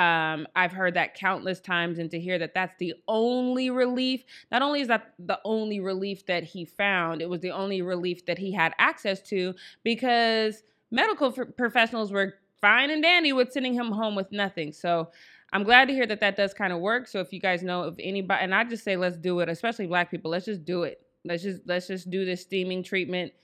Um, 0.00 0.46
I've 0.56 0.72
heard 0.72 0.94
that 0.94 1.14
countless 1.14 1.60
times, 1.60 1.98
and 1.98 2.10
to 2.10 2.18
hear 2.18 2.38
that 2.38 2.54
that's 2.54 2.74
the 2.78 2.94
only 3.06 3.68
relief, 3.68 4.24
not 4.50 4.62
only 4.62 4.80
is 4.80 4.88
that 4.88 5.12
the 5.18 5.38
only 5.44 5.78
relief 5.78 6.24
that 6.24 6.42
he 6.42 6.64
found, 6.64 7.20
it 7.20 7.28
was 7.28 7.40
the 7.40 7.50
only 7.50 7.82
relief 7.82 8.24
that 8.24 8.38
he 8.38 8.50
had 8.50 8.72
access 8.78 9.20
to 9.28 9.54
because 9.84 10.62
medical 10.90 11.34
f- 11.38 11.54
professionals 11.54 12.12
were 12.12 12.36
fine 12.62 12.88
and 12.88 13.02
dandy 13.02 13.34
with 13.34 13.52
sending 13.52 13.74
him 13.74 13.92
home 13.92 14.14
with 14.14 14.32
nothing. 14.32 14.72
So 14.72 15.10
I'm 15.52 15.64
glad 15.64 15.88
to 15.88 15.92
hear 15.92 16.06
that 16.06 16.20
that 16.20 16.34
does 16.34 16.54
kind 16.54 16.72
of 16.72 16.80
work. 16.80 17.06
So 17.06 17.20
if 17.20 17.30
you 17.30 17.38
guys 17.40 17.62
know 17.62 17.82
of 17.82 18.00
anybody, 18.00 18.42
and 18.42 18.54
I 18.54 18.64
just 18.64 18.84
say 18.84 18.96
let's 18.96 19.18
do 19.18 19.40
it, 19.40 19.50
especially 19.50 19.86
black 19.86 20.10
people, 20.10 20.30
let's 20.30 20.46
just 20.46 20.64
do 20.64 20.84
it. 20.84 21.02
Let's 21.26 21.42
just 21.42 21.60
let's 21.66 21.88
just 21.88 22.08
do 22.08 22.24
this 22.24 22.40
steaming 22.40 22.82
treatment 22.82 23.34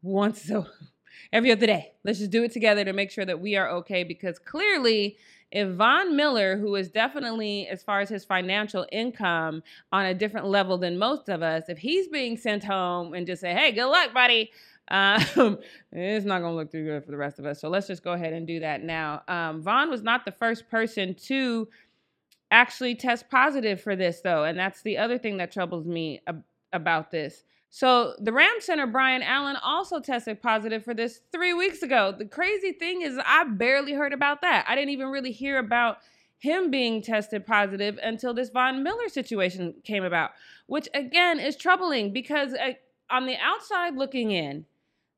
once 0.00 0.40
so 0.44 0.66
every 1.34 1.52
other 1.52 1.66
day. 1.66 1.92
Let's 2.04 2.20
just 2.20 2.30
do 2.30 2.42
it 2.42 2.52
together 2.52 2.86
to 2.86 2.94
make 2.94 3.10
sure 3.10 3.26
that 3.26 3.38
we 3.38 3.56
are 3.56 3.68
okay 3.68 4.02
because 4.02 4.38
clearly 4.38 5.18
if 5.52 5.68
Von 5.76 6.16
Miller, 6.16 6.56
who 6.56 6.74
is 6.74 6.90
definitely, 6.90 7.68
as 7.68 7.82
far 7.82 8.00
as 8.00 8.08
his 8.08 8.24
financial 8.24 8.86
income, 8.90 9.62
on 9.92 10.06
a 10.06 10.14
different 10.14 10.46
level 10.46 10.76
than 10.78 10.98
most 10.98 11.28
of 11.28 11.42
us, 11.42 11.64
if 11.68 11.78
he's 11.78 12.08
being 12.08 12.36
sent 12.36 12.64
home 12.64 13.14
and 13.14 13.26
just 13.26 13.40
say, 13.40 13.54
hey, 13.54 13.72
good 13.72 13.86
luck, 13.86 14.12
buddy, 14.12 14.50
um, 14.88 15.20
it's 15.92 16.26
not 16.26 16.40
going 16.40 16.52
to 16.52 16.56
look 16.56 16.70
too 16.70 16.84
good 16.84 17.04
for 17.04 17.10
the 17.10 17.16
rest 17.16 17.38
of 17.38 17.46
us. 17.46 17.60
So 17.60 17.68
let's 17.68 17.86
just 17.86 18.02
go 18.02 18.12
ahead 18.12 18.32
and 18.32 18.46
do 18.46 18.60
that 18.60 18.82
now. 18.82 19.22
Um, 19.28 19.62
Von 19.62 19.90
was 19.90 20.02
not 20.02 20.24
the 20.24 20.32
first 20.32 20.68
person 20.68 21.14
to 21.26 21.68
actually 22.50 22.94
test 22.94 23.28
positive 23.30 23.80
for 23.80 23.96
this, 23.96 24.20
though. 24.20 24.44
And 24.44 24.58
that's 24.58 24.82
the 24.82 24.98
other 24.98 25.18
thing 25.18 25.36
that 25.38 25.52
troubles 25.52 25.86
me 25.86 26.20
ab- 26.26 26.44
about 26.72 27.10
this. 27.10 27.44
So 27.70 28.14
the 28.18 28.32
Ram 28.32 28.56
Center, 28.60 28.86
Brian 28.86 29.22
Allen, 29.22 29.56
also 29.62 30.00
tested 30.00 30.40
positive 30.40 30.84
for 30.84 30.94
this 30.94 31.20
three 31.32 31.52
weeks 31.52 31.82
ago. 31.82 32.14
The 32.16 32.24
crazy 32.24 32.72
thing 32.72 33.02
is, 33.02 33.18
I 33.24 33.44
barely 33.44 33.92
heard 33.92 34.12
about 34.12 34.40
that. 34.42 34.64
I 34.68 34.74
didn't 34.74 34.90
even 34.90 35.08
really 35.08 35.32
hear 35.32 35.58
about 35.58 35.98
him 36.38 36.70
being 36.70 37.02
tested 37.02 37.46
positive 37.46 37.98
until 38.02 38.34
this 38.34 38.50
Von 38.50 38.82
Miller 38.82 39.08
situation 39.08 39.74
came 39.84 40.04
about, 40.04 40.30
which 40.66 40.88
again 40.94 41.40
is 41.40 41.56
troubling 41.56 42.12
because 42.12 42.54
uh, 42.54 42.72
on 43.10 43.26
the 43.26 43.36
outside 43.36 43.96
looking 43.96 44.30
in, 44.30 44.64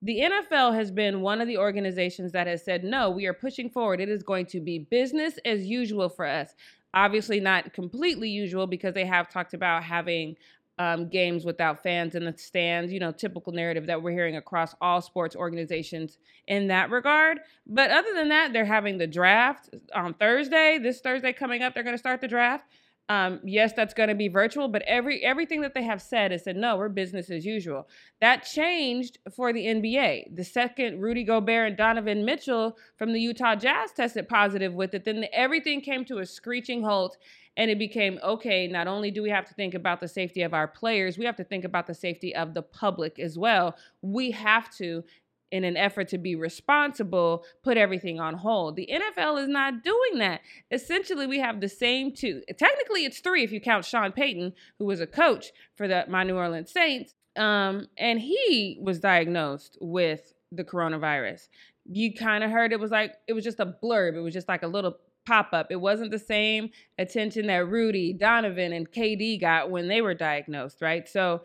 the 0.00 0.20
NFL 0.20 0.74
has 0.74 0.90
been 0.92 1.22
one 1.22 1.40
of 1.40 1.48
the 1.48 1.58
organizations 1.58 2.32
that 2.32 2.46
has 2.46 2.64
said, 2.64 2.84
no, 2.84 3.10
we 3.10 3.26
are 3.26 3.34
pushing 3.34 3.68
forward. 3.68 4.00
It 4.00 4.08
is 4.08 4.22
going 4.22 4.46
to 4.46 4.60
be 4.60 4.78
business 4.78 5.38
as 5.44 5.66
usual 5.66 6.08
for 6.08 6.24
us. 6.24 6.54
Obviously, 6.94 7.40
not 7.40 7.72
completely 7.72 8.30
usual 8.30 8.66
because 8.66 8.94
they 8.94 9.04
have 9.04 9.28
talked 9.28 9.54
about 9.54 9.82
having 9.82 10.36
um, 10.78 11.08
games 11.08 11.44
without 11.44 11.82
fans 11.82 12.14
in 12.14 12.24
the 12.24 12.34
stands, 12.36 12.92
you 12.92 13.00
know, 13.00 13.12
typical 13.12 13.52
narrative 13.52 13.86
that 13.86 14.02
we're 14.02 14.12
hearing 14.12 14.36
across 14.36 14.74
all 14.80 15.00
sports 15.00 15.34
organizations 15.34 16.18
in 16.46 16.68
that 16.68 16.90
regard. 16.90 17.40
But 17.66 17.90
other 17.90 18.14
than 18.14 18.28
that, 18.28 18.52
they're 18.52 18.64
having 18.64 18.98
the 18.98 19.06
draft 19.06 19.70
on 19.94 20.14
Thursday. 20.14 20.78
This 20.78 21.00
Thursday 21.00 21.32
coming 21.32 21.62
up, 21.62 21.74
they're 21.74 21.82
going 21.82 21.94
to 21.94 21.98
start 21.98 22.20
the 22.20 22.28
draft. 22.28 22.64
Um, 23.10 23.40
yes, 23.42 23.72
that's 23.72 23.94
going 23.94 24.10
to 24.10 24.14
be 24.14 24.28
virtual, 24.28 24.68
but 24.68 24.82
every 24.82 25.24
everything 25.24 25.62
that 25.62 25.72
they 25.72 25.82
have 25.82 26.02
said 26.02 26.30
is 26.30 26.44
said 26.44 26.56
no, 26.56 26.76
we're 26.76 26.90
business 26.90 27.30
as 27.30 27.46
usual. 27.46 27.88
That 28.20 28.44
changed 28.44 29.16
for 29.34 29.50
the 29.50 29.64
NBA. 29.64 30.36
The 30.36 30.44
second 30.44 31.00
Rudy 31.00 31.24
Gobert 31.24 31.68
and 31.68 31.76
Donovan 31.76 32.26
Mitchell 32.26 32.76
from 32.98 33.14
the 33.14 33.20
Utah 33.20 33.54
Jazz 33.54 33.92
tested 33.92 34.28
positive 34.28 34.74
with 34.74 34.92
it, 34.92 35.06
then 35.06 35.24
everything 35.32 35.80
came 35.80 36.04
to 36.04 36.18
a 36.18 36.26
screeching 36.26 36.82
halt, 36.82 37.16
and 37.58 37.70
it 37.70 37.78
became 37.78 38.18
okay. 38.22 38.68
Not 38.68 38.86
only 38.86 39.10
do 39.10 39.20
we 39.20 39.30
have 39.30 39.44
to 39.46 39.54
think 39.54 39.74
about 39.74 40.00
the 40.00 40.08
safety 40.08 40.42
of 40.42 40.54
our 40.54 40.68
players, 40.68 41.18
we 41.18 41.26
have 41.26 41.36
to 41.36 41.44
think 41.44 41.64
about 41.64 41.88
the 41.88 41.94
safety 41.94 42.34
of 42.34 42.54
the 42.54 42.62
public 42.62 43.18
as 43.18 43.36
well. 43.36 43.76
We 44.00 44.30
have 44.30 44.74
to 44.76 45.04
in 45.50 45.64
an 45.64 45.76
effort 45.76 46.08
to 46.08 46.18
be 46.18 46.36
responsible, 46.36 47.42
put 47.64 47.78
everything 47.78 48.20
on 48.20 48.34
hold. 48.34 48.76
The 48.76 48.88
NFL 48.92 49.42
is 49.42 49.48
not 49.48 49.82
doing 49.82 50.18
that. 50.18 50.42
Essentially, 50.70 51.26
we 51.26 51.38
have 51.38 51.60
the 51.60 51.68
same 51.68 52.12
two. 52.12 52.42
Technically, 52.58 53.04
it's 53.04 53.20
three 53.20 53.44
if 53.44 53.50
you 53.50 53.60
count 53.60 53.84
Sean 53.84 54.12
Payton, 54.12 54.52
who 54.78 54.84
was 54.84 55.00
a 55.00 55.06
coach 55.06 55.52
for 55.74 55.88
the 55.88 56.04
my 56.08 56.22
New 56.22 56.36
Orleans 56.36 56.70
Saints, 56.70 57.14
um, 57.36 57.88
and 57.96 58.20
he 58.20 58.78
was 58.80 59.00
diagnosed 59.00 59.78
with 59.80 60.32
the 60.52 60.64
coronavirus. 60.64 61.48
you 61.90 62.12
kind 62.14 62.44
of 62.44 62.50
heard 62.50 62.72
it 62.72 62.80
was 62.80 62.90
like 62.90 63.14
it 63.26 63.32
was 63.32 63.44
just 63.44 63.60
a 63.60 63.74
blurb. 63.82 64.16
It 64.16 64.20
was 64.20 64.34
just 64.34 64.48
like 64.48 64.62
a 64.62 64.68
little 64.68 64.98
pop 65.28 65.50
up. 65.52 65.66
It 65.70 65.80
wasn't 65.80 66.10
the 66.10 66.18
same 66.18 66.70
attention 66.98 67.46
that 67.48 67.68
Rudy, 67.68 68.14
Donovan, 68.14 68.72
and 68.72 68.90
KD 68.90 69.38
got 69.38 69.70
when 69.70 69.86
they 69.86 70.00
were 70.00 70.14
diagnosed, 70.14 70.80
right? 70.80 71.06
So 71.06 71.42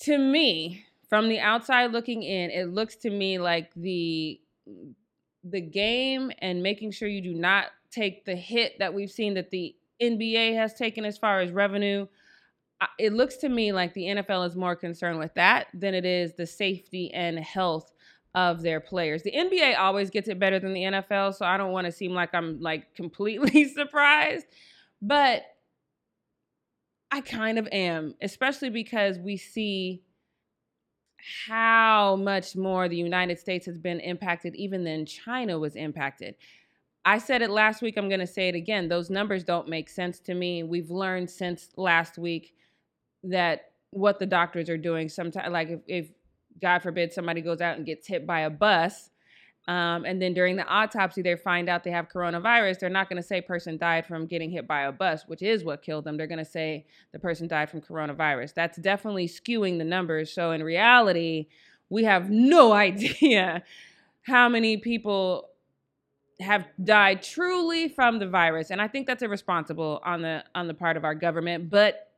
to 0.00 0.18
me, 0.18 0.84
from 1.08 1.28
the 1.28 1.38
outside 1.38 1.92
looking 1.92 2.24
in, 2.24 2.50
it 2.50 2.66
looks 2.66 2.96
to 2.96 3.10
me 3.10 3.38
like 3.38 3.72
the 3.74 4.40
the 5.44 5.60
game 5.60 6.32
and 6.38 6.62
making 6.62 6.90
sure 6.90 7.06
you 7.06 7.20
do 7.20 7.34
not 7.34 7.66
take 7.90 8.24
the 8.24 8.34
hit 8.34 8.78
that 8.78 8.92
we've 8.92 9.10
seen 9.10 9.34
that 9.34 9.50
the 9.50 9.76
NBA 10.02 10.56
has 10.56 10.74
taken 10.74 11.04
as 11.04 11.18
far 11.18 11.40
as 11.40 11.52
revenue. 11.52 12.06
It 12.98 13.12
looks 13.12 13.36
to 13.36 13.48
me 13.48 13.72
like 13.72 13.94
the 13.94 14.06
NFL 14.06 14.48
is 14.48 14.56
more 14.56 14.74
concerned 14.74 15.18
with 15.18 15.34
that 15.34 15.66
than 15.74 15.94
it 15.94 16.04
is 16.04 16.32
the 16.32 16.46
safety 16.46 17.12
and 17.12 17.38
health 17.38 17.92
of 18.34 18.62
their 18.62 18.80
players. 18.80 19.22
The 19.22 19.32
NBA 19.32 19.78
always 19.78 20.10
gets 20.10 20.28
it 20.28 20.38
better 20.38 20.58
than 20.58 20.74
the 20.74 20.82
NFL, 20.82 21.34
so 21.34 21.46
I 21.46 21.56
don't 21.56 21.72
want 21.72 21.86
to 21.86 21.92
seem 21.92 22.12
like 22.12 22.34
I'm 22.34 22.60
like 22.60 22.94
completely 22.94 23.68
surprised, 23.74 24.46
but 25.00 25.44
I 27.10 27.20
kind 27.20 27.58
of 27.58 27.68
am, 27.70 28.14
especially 28.20 28.70
because 28.70 29.18
we 29.18 29.36
see 29.36 30.02
how 31.36 32.16
much 32.16 32.56
more 32.56 32.88
the 32.88 32.96
United 32.96 33.38
States 33.38 33.66
has 33.66 33.78
been 33.78 34.00
impacted 34.00 34.54
even 34.56 34.84
than 34.84 35.06
China 35.06 35.58
was 35.58 35.76
impacted. 35.76 36.34
I 37.04 37.18
said 37.18 37.40
it 37.40 37.50
last 37.50 37.82
week, 37.82 37.96
I'm 37.96 38.08
going 38.08 38.20
to 38.20 38.26
say 38.26 38.48
it 38.48 38.54
again. 38.54 38.88
Those 38.88 39.10
numbers 39.10 39.44
don't 39.44 39.68
make 39.68 39.88
sense 39.88 40.18
to 40.20 40.34
me. 40.34 40.62
We've 40.62 40.90
learned 40.90 41.30
since 41.30 41.68
last 41.76 42.18
week 42.18 42.54
that 43.22 43.70
what 43.90 44.18
the 44.18 44.26
doctors 44.26 44.68
are 44.68 44.76
doing 44.76 45.08
sometimes 45.08 45.52
like 45.52 45.68
if, 45.68 45.80
if 45.86 46.10
God 46.60 46.82
forbid 46.82 47.12
somebody 47.12 47.40
goes 47.40 47.60
out 47.60 47.76
and 47.76 47.86
gets 47.86 48.06
hit 48.06 48.26
by 48.26 48.40
a 48.40 48.50
bus, 48.50 49.10
um, 49.66 50.04
and 50.04 50.20
then 50.20 50.34
during 50.34 50.56
the 50.56 50.66
autopsy 50.66 51.22
they 51.22 51.36
find 51.36 51.68
out 51.68 51.84
they 51.84 51.90
have 51.90 52.08
coronavirus, 52.08 52.80
they're 52.80 52.90
not 52.90 53.08
going 53.08 53.20
to 53.20 53.26
say 53.26 53.40
person 53.40 53.78
died 53.78 54.06
from 54.06 54.26
getting 54.26 54.50
hit 54.50 54.68
by 54.68 54.82
a 54.82 54.92
bus, 54.92 55.24
which 55.26 55.42
is 55.42 55.64
what 55.64 55.82
killed 55.82 56.04
them. 56.04 56.16
They're 56.16 56.26
going 56.26 56.38
to 56.38 56.44
say 56.44 56.84
the 57.12 57.18
person 57.18 57.48
died 57.48 57.70
from 57.70 57.80
coronavirus. 57.80 58.52
That's 58.52 58.76
definitely 58.76 59.26
skewing 59.26 59.78
the 59.78 59.84
numbers. 59.84 60.30
So 60.32 60.50
in 60.50 60.62
reality, 60.62 61.46
we 61.88 62.04
have 62.04 62.28
no 62.28 62.72
idea 62.74 63.62
how 64.22 64.48
many 64.48 64.76
people 64.76 65.48
have 66.40 66.66
died 66.82 67.22
truly 67.22 67.88
from 67.88 68.18
the 68.18 68.26
virus 68.26 68.72
and 68.72 68.82
i 68.82 68.88
think 68.88 69.06
that's 69.06 69.22
irresponsible 69.22 70.00
on 70.04 70.20
the 70.20 70.42
on 70.52 70.66
the 70.66 70.74
part 70.74 70.96
of 70.96 71.04
our 71.04 71.14
government 71.14 71.70
but 71.70 72.10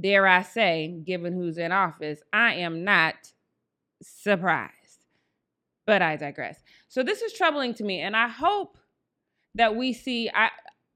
dare 0.00 0.26
i 0.26 0.40
say 0.40 0.98
given 1.04 1.34
who's 1.34 1.58
in 1.58 1.70
office 1.70 2.22
i 2.32 2.54
am 2.54 2.84
not 2.84 3.32
surprised. 4.02 4.74
But 5.86 6.02
I 6.02 6.16
digress. 6.16 6.62
So 6.88 7.02
this 7.02 7.22
is 7.22 7.32
troubling 7.32 7.74
to 7.74 7.84
me, 7.84 8.00
and 8.00 8.16
I 8.16 8.28
hope 8.28 8.78
that 9.54 9.74
we 9.76 9.92
see. 9.92 10.30
I 10.32 10.50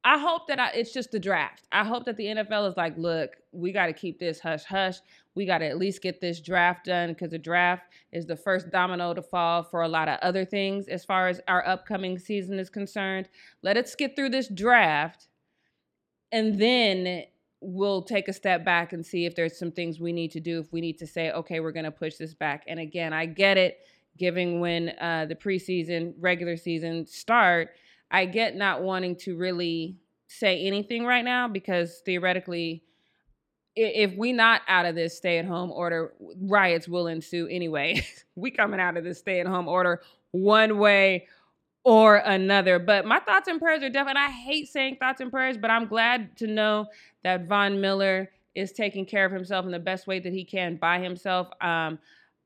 I 0.06 0.18
hope 0.18 0.48
that 0.48 0.60
I, 0.60 0.70
it's 0.72 0.92
just 0.92 1.12
the 1.12 1.18
draft. 1.18 1.66
I 1.72 1.82
hope 1.82 2.04
that 2.04 2.18
the 2.18 2.26
NFL 2.26 2.68
is 2.68 2.76
like, 2.76 2.96
look, 2.98 3.30
we 3.52 3.72
got 3.72 3.86
to 3.86 3.94
keep 3.94 4.18
this 4.18 4.38
hush 4.38 4.64
hush. 4.64 4.96
We 5.34 5.46
got 5.46 5.58
to 5.58 5.66
at 5.66 5.78
least 5.78 6.02
get 6.02 6.20
this 6.20 6.40
draft 6.40 6.84
done 6.84 7.08
because 7.08 7.30
the 7.30 7.38
draft 7.38 7.84
is 8.12 8.26
the 8.26 8.36
first 8.36 8.70
domino 8.70 9.14
to 9.14 9.22
fall 9.22 9.62
for 9.62 9.82
a 9.82 9.88
lot 9.88 10.08
of 10.08 10.18
other 10.20 10.44
things 10.44 10.88
as 10.88 11.04
far 11.04 11.28
as 11.28 11.40
our 11.48 11.66
upcoming 11.66 12.18
season 12.18 12.58
is 12.58 12.68
concerned. 12.68 13.30
Let 13.62 13.78
us 13.78 13.94
get 13.94 14.14
through 14.14 14.28
this 14.28 14.48
draft, 14.48 15.28
and 16.30 16.60
then 16.60 17.24
we'll 17.64 18.02
take 18.02 18.28
a 18.28 18.32
step 18.32 18.64
back 18.64 18.92
and 18.92 19.04
see 19.04 19.26
if 19.26 19.34
there's 19.34 19.58
some 19.58 19.72
things 19.72 20.00
we 20.00 20.12
need 20.12 20.30
to 20.30 20.40
do 20.40 20.60
if 20.60 20.72
we 20.72 20.80
need 20.80 20.98
to 20.98 21.06
say 21.06 21.30
okay 21.32 21.60
we're 21.60 21.72
going 21.72 21.84
to 21.84 21.90
push 21.90 22.16
this 22.16 22.34
back. 22.34 22.64
And 22.66 22.78
again 22.80 23.12
i 23.12 23.26
get 23.26 23.56
it 23.56 23.78
given 24.16 24.60
when 24.60 24.90
uh, 25.00 25.26
the 25.28 25.34
preseason 25.34 26.14
regular 26.18 26.56
season 26.56 27.06
start 27.06 27.70
i 28.10 28.24
get 28.26 28.56
not 28.56 28.82
wanting 28.82 29.16
to 29.16 29.36
really 29.36 29.96
say 30.28 30.66
anything 30.66 31.04
right 31.04 31.24
now 31.24 31.48
because 31.48 32.02
theoretically 32.04 32.82
if 33.76 34.16
we 34.16 34.32
not 34.32 34.62
out 34.68 34.86
of 34.86 34.94
this 34.94 35.16
stay 35.16 35.38
at 35.38 35.44
home 35.44 35.72
order 35.72 36.14
riots 36.42 36.88
will 36.88 37.06
ensue 37.06 37.48
anyway. 37.48 38.04
We 38.36 38.50
coming 38.50 38.80
out 38.80 38.96
of 38.96 39.04
this 39.04 39.20
stay 39.20 39.38
at 39.38 39.46
home 39.46 39.68
order 39.68 40.02
one 40.32 40.78
way 40.78 41.28
or 41.84 42.16
another. 42.16 42.78
But 42.78 43.04
my 43.06 43.20
thoughts 43.20 43.48
and 43.48 43.60
prayers 43.60 43.82
are 43.82 43.90
definitely, 43.90 44.22
I 44.22 44.30
hate 44.30 44.68
saying 44.68 44.96
thoughts 44.96 45.20
and 45.20 45.30
prayers, 45.30 45.56
but 45.56 45.70
I'm 45.70 45.86
glad 45.86 46.36
to 46.38 46.46
know 46.46 46.86
that 47.22 47.46
Von 47.46 47.80
Miller 47.80 48.30
is 48.54 48.72
taking 48.72 49.04
care 49.04 49.24
of 49.24 49.32
himself 49.32 49.66
in 49.66 49.72
the 49.72 49.78
best 49.78 50.06
way 50.06 50.18
that 50.20 50.32
he 50.32 50.44
can 50.44 50.76
by 50.76 50.98
himself. 50.98 51.48
Um, 51.60 51.98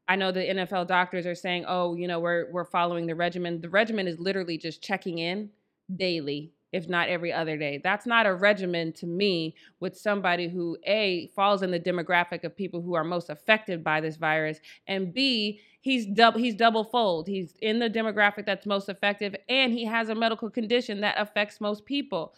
I 0.08 0.16
know 0.16 0.32
the 0.32 0.40
NFL 0.40 0.86
doctors 0.88 1.26
are 1.26 1.34
saying, 1.34 1.66
"Oh, 1.68 1.94
you 1.94 2.08
know, 2.08 2.18
we're 2.18 2.50
we're 2.50 2.64
following 2.64 3.06
the 3.06 3.14
regimen." 3.14 3.60
The 3.60 3.68
regimen 3.68 4.08
is 4.08 4.18
literally 4.18 4.56
just 4.56 4.82
checking 4.82 5.18
in 5.18 5.50
daily, 5.94 6.52
if 6.72 6.88
not 6.88 7.08
every 7.08 7.32
other 7.32 7.56
day. 7.56 7.80
That's 7.82 8.06
not 8.06 8.26
a 8.26 8.34
regimen 8.34 8.92
to 8.94 9.06
me 9.06 9.54
with 9.80 9.96
somebody 9.96 10.48
who 10.48 10.76
a 10.86 11.30
falls 11.34 11.62
in 11.62 11.70
the 11.70 11.80
demographic 11.80 12.44
of 12.44 12.56
people 12.56 12.82
who 12.82 12.94
are 12.94 13.04
most 13.04 13.30
affected 13.30 13.82
by 13.82 14.00
this 14.00 14.16
virus, 14.16 14.60
and 14.86 15.12
b 15.12 15.60
he's 15.80 16.06
double 16.06 16.38
he's 16.38 16.54
double 16.54 16.84
fold. 16.84 17.26
He's 17.28 17.54
in 17.60 17.78
the 17.78 17.90
demographic 17.90 18.46
that's 18.46 18.66
most 18.66 18.88
effective, 18.88 19.34
and 19.48 19.72
he 19.72 19.84
has 19.84 20.08
a 20.08 20.14
medical 20.14 20.50
condition 20.50 21.00
that 21.00 21.16
affects 21.18 21.60
most 21.60 21.84
people 21.84 22.34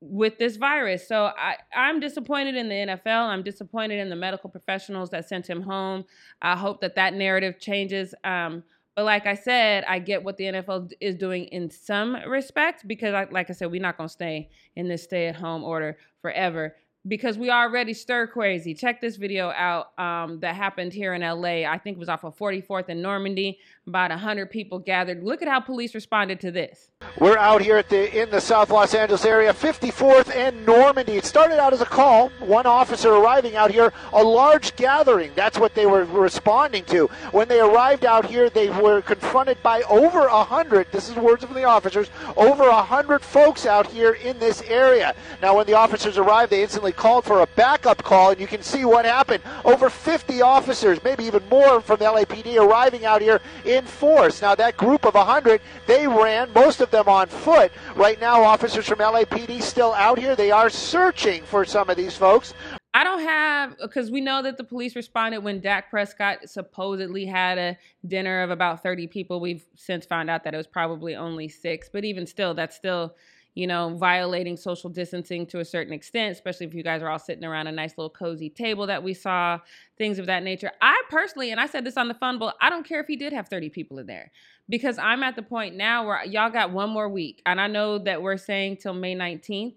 with 0.00 0.38
this 0.38 0.56
virus. 0.56 1.08
So 1.08 1.30
I, 1.36 1.56
I'm 1.74 1.98
disappointed 1.98 2.56
in 2.56 2.68
the 2.68 2.74
NFL. 2.74 3.28
I'm 3.28 3.42
disappointed 3.42 3.98
in 3.98 4.10
the 4.10 4.16
medical 4.16 4.50
professionals 4.50 5.10
that 5.10 5.26
sent 5.28 5.48
him 5.48 5.62
home. 5.62 6.04
I 6.42 6.56
hope 6.56 6.80
that 6.82 6.94
that 6.96 7.14
narrative 7.14 7.58
changes. 7.58 8.14
Um, 8.22 8.64
but 8.94 9.04
like 9.04 9.26
I 9.26 9.34
said, 9.34 9.84
I 9.88 9.98
get 9.98 10.22
what 10.22 10.36
the 10.36 10.44
NFL 10.44 10.92
is 11.00 11.16
doing 11.16 11.44
in 11.46 11.70
some 11.70 12.16
respect 12.26 12.86
because, 12.86 13.14
I, 13.14 13.24
like 13.30 13.50
I 13.50 13.52
said, 13.52 13.70
we're 13.70 13.82
not 13.82 13.96
going 13.96 14.08
to 14.08 14.12
stay 14.12 14.50
in 14.76 14.88
this 14.88 15.02
stay 15.02 15.26
at 15.26 15.36
home 15.36 15.64
order 15.64 15.98
forever 16.22 16.76
because 17.06 17.36
we 17.36 17.50
already 17.50 17.92
stir 17.92 18.26
crazy. 18.26 18.74
Check 18.74 19.00
this 19.00 19.16
video 19.16 19.50
out 19.50 19.98
um, 19.98 20.40
that 20.40 20.54
happened 20.54 20.92
here 20.92 21.12
in 21.12 21.20
LA. 21.20 21.68
I 21.70 21.78
think 21.78 21.96
it 21.96 22.00
was 22.00 22.08
off 22.08 22.24
of 22.24 22.36
44th 22.36 22.88
and 22.88 23.02
Normandie. 23.02 23.58
About 23.86 24.10
100 24.10 24.50
people 24.50 24.78
gathered. 24.78 25.22
Look 25.22 25.42
at 25.42 25.48
how 25.48 25.60
police 25.60 25.94
responded 25.94 26.40
to 26.40 26.50
this. 26.50 26.90
We're 27.18 27.36
out 27.36 27.60
here 27.60 27.76
at 27.76 27.90
the 27.90 28.22
in 28.22 28.30
the 28.30 28.40
South 28.40 28.70
Los 28.70 28.94
Angeles 28.94 29.26
area, 29.26 29.52
54th 29.52 30.34
and 30.34 30.64
Normandie. 30.64 31.18
It 31.18 31.26
started 31.26 31.60
out 31.60 31.74
as 31.74 31.82
a 31.82 31.86
call, 31.86 32.30
one 32.40 32.64
officer 32.64 33.10
arriving 33.10 33.56
out 33.56 33.70
here, 33.70 33.92
a 34.14 34.24
large 34.24 34.74
gathering. 34.76 35.32
That's 35.34 35.58
what 35.58 35.74
they 35.74 35.84
were 35.84 36.04
responding 36.06 36.84
to. 36.86 37.08
When 37.32 37.46
they 37.48 37.60
arrived 37.60 38.06
out 38.06 38.24
here, 38.24 38.48
they 38.48 38.70
were 38.70 39.02
confronted 39.02 39.62
by 39.62 39.82
over 39.82 40.26
a 40.26 40.42
hundred. 40.42 40.86
This 40.90 41.10
is 41.10 41.16
words 41.16 41.44
from 41.44 41.54
the 41.54 41.64
officers. 41.64 42.08
Over 42.38 42.64
a 42.64 42.82
hundred 42.82 43.20
folks 43.20 43.66
out 43.66 43.86
here 43.86 44.14
in 44.14 44.38
this 44.38 44.62
area. 44.62 45.14
Now, 45.42 45.56
when 45.56 45.66
the 45.66 45.74
officers 45.74 46.16
arrived, 46.16 46.50
they 46.50 46.62
instantly 46.62 46.93
called 46.94 47.24
for 47.24 47.42
a 47.42 47.46
backup 47.48 48.02
call, 48.02 48.30
and 48.30 48.40
you 48.40 48.46
can 48.46 48.62
see 48.62 48.84
what 48.84 49.04
happened. 49.04 49.42
Over 49.64 49.90
50 49.90 50.42
officers, 50.42 51.02
maybe 51.04 51.24
even 51.24 51.42
more 51.48 51.80
from 51.80 51.98
LAPD, 51.98 52.56
arriving 52.56 53.04
out 53.04 53.22
here 53.22 53.40
in 53.64 53.84
force. 53.84 54.42
Now, 54.42 54.54
that 54.54 54.76
group 54.76 55.04
of 55.04 55.14
100, 55.14 55.60
they 55.86 56.06
ran, 56.06 56.52
most 56.54 56.80
of 56.80 56.90
them 56.90 57.08
on 57.08 57.26
foot. 57.26 57.72
Right 57.94 58.20
now, 58.20 58.42
officers 58.42 58.86
from 58.86 58.98
LAPD 58.98 59.62
still 59.62 59.92
out 59.94 60.18
here. 60.18 60.36
They 60.36 60.50
are 60.50 60.70
searching 60.70 61.42
for 61.42 61.64
some 61.64 61.90
of 61.90 61.96
these 61.96 62.16
folks. 62.16 62.54
I 62.96 63.02
don't 63.02 63.22
have 63.22 63.76
because 63.78 64.12
we 64.12 64.20
know 64.20 64.40
that 64.42 64.56
the 64.56 64.62
police 64.62 64.94
responded 64.94 65.38
when 65.40 65.60
Dak 65.60 65.90
Prescott 65.90 66.48
supposedly 66.48 67.26
had 67.26 67.58
a 67.58 67.76
dinner 68.06 68.42
of 68.42 68.50
about 68.50 68.84
30 68.84 69.08
people. 69.08 69.40
We've 69.40 69.64
since 69.74 70.06
found 70.06 70.30
out 70.30 70.44
that 70.44 70.54
it 70.54 70.56
was 70.56 70.68
probably 70.68 71.16
only 71.16 71.48
six, 71.48 71.90
but 71.92 72.04
even 72.04 72.24
still, 72.24 72.54
that's 72.54 72.76
still 72.76 73.16
you 73.54 73.68
know, 73.68 73.96
violating 73.96 74.56
social 74.56 74.90
distancing 74.90 75.46
to 75.46 75.60
a 75.60 75.64
certain 75.64 75.92
extent, 75.92 76.32
especially 76.32 76.66
if 76.66 76.74
you 76.74 76.82
guys 76.82 77.02
are 77.02 77.08
all 77.08 77.18
sitting 77.18 77.44
around 77.44 77.68
a 77.68 77.72
nice 77.72 77.96
little 77.96 78.10
cozy 78.10 78.50
table 78.50 78.86
that 78.86 79.02
we 79.02 79.14
saw, 79.14 79.58
things 79.96 80.18
of 80.18 80.26
that 80.26 80.42
nature. 80.42 80.72
I 80.82 81.00
personally, 81.08 81.52
and 81.52 81.60
I 81.60 81.66
said 81.66 81.84
this 81.84 81.96
on 81.96 82.08
the 82.08 82.14
fun 82.14 82.38
bowl, 82.38 82.52
I 82.60 82.68
don't 82.68 82.86
care 82.86 83.00
if 83.00 83.06
he 83.06 83.16
did 83.16 83.32
have 83.32 83.48
30 83.48 83.70
people 83.70 83.98
in 83.98 84.06
there 84.06 84.32
because 84.68 84.98
I'm 84.98 85.22
at 85.22 85.36
the 85.36 85.42
point 85.42 85.76
now 85.76 86.06
where 86.06 86.24
y'all 86.24 86.50
got 86.50 86.72
one 86.72 86.90
more 86.90 87.08
week. 87.08 87.42
And 87.46 87.60
I 87.60 87.68
know 87.68 87.98
that 87.98 88.22
we're 88.22 88.36
saying 88.38 88.78
till 88.78 88.94
May 88.94 89.14
19th, 89.14 89.76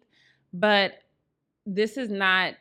but 0.54 0.94
this 1.68 1.98
is 1.98 2.10
not, 2.10 2.56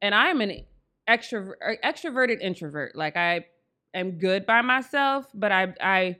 and 0.00 0.14
I'm 0.14 0.40
an 0.40 0.64
extrovert, 1.06 1.56
extroverted 1.84 2.40
introvert. 2.40 2.96
Like 2.96 3.16
I 3.16 3.46
am 3.92 4.12
good 4.12 4.46
by 4.46 4.62
myself, 4.62 5.26
but 5.34 5.52
I, 5.52 5.74
I, 5.80 6.16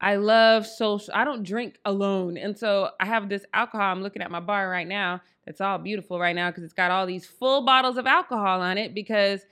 I 0.00 0.16
love 0.16 0.66
social. 0.66 1.14
I 1.14 1.24
don't 1.24 1.42
drink 1.44 1.78
alone. 1.84 2.36
And 2.36 2.58
so 2.58 2.90
I 3.00 3.06
have 3.06 3.28
this 3.28 3.44
alcohol. 3.54 3.90
I'm 3.90 4.02
looking 4.02 4.22
at 4.22 4.30
my 4.30 4.40
bar 4.40 4.68
right 4.68 4.86
now. 4.86 5.20
It's 5.46 5.60
all 5.60 5.78
beautiful 5.78 6.18
right 6.18 6.34
now 6.34 6.50
because 6.50 6.64
it's 6.64 6.72
got 6.72 6.90
all 6.90 7.06
these 7.06 7.26
full 7.26 7.64
bottles 7.64 7.96
of 7.96 8.06
alcohol 8.06 8.60
on 8.60 8.78
it 8.78 8.94
because 8.94 9.42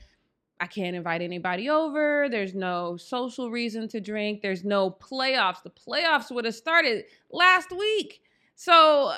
I 0.60 0.66
can't 0.66 0.94
invite 0.94 1.22
anybody 1.22 1.68
over. 1.68 2.28
There's 2.30 2.54
no 2.54 2.96
social 2.96 3.50
reason 3.50 3.88
to 3.88 4.00
drink. 4.00 4.42
There's 4.42 4.64
no 4.64 4.90
playoffs. 4.90 5.62
The 5.62 5.70
playoffs 5.70 6.30
would 6.30 6.44
have 6.44 6.54
started 6.54 7.04
last 7.30 7.72
week. 7.72 8.20
So 8.54 9.12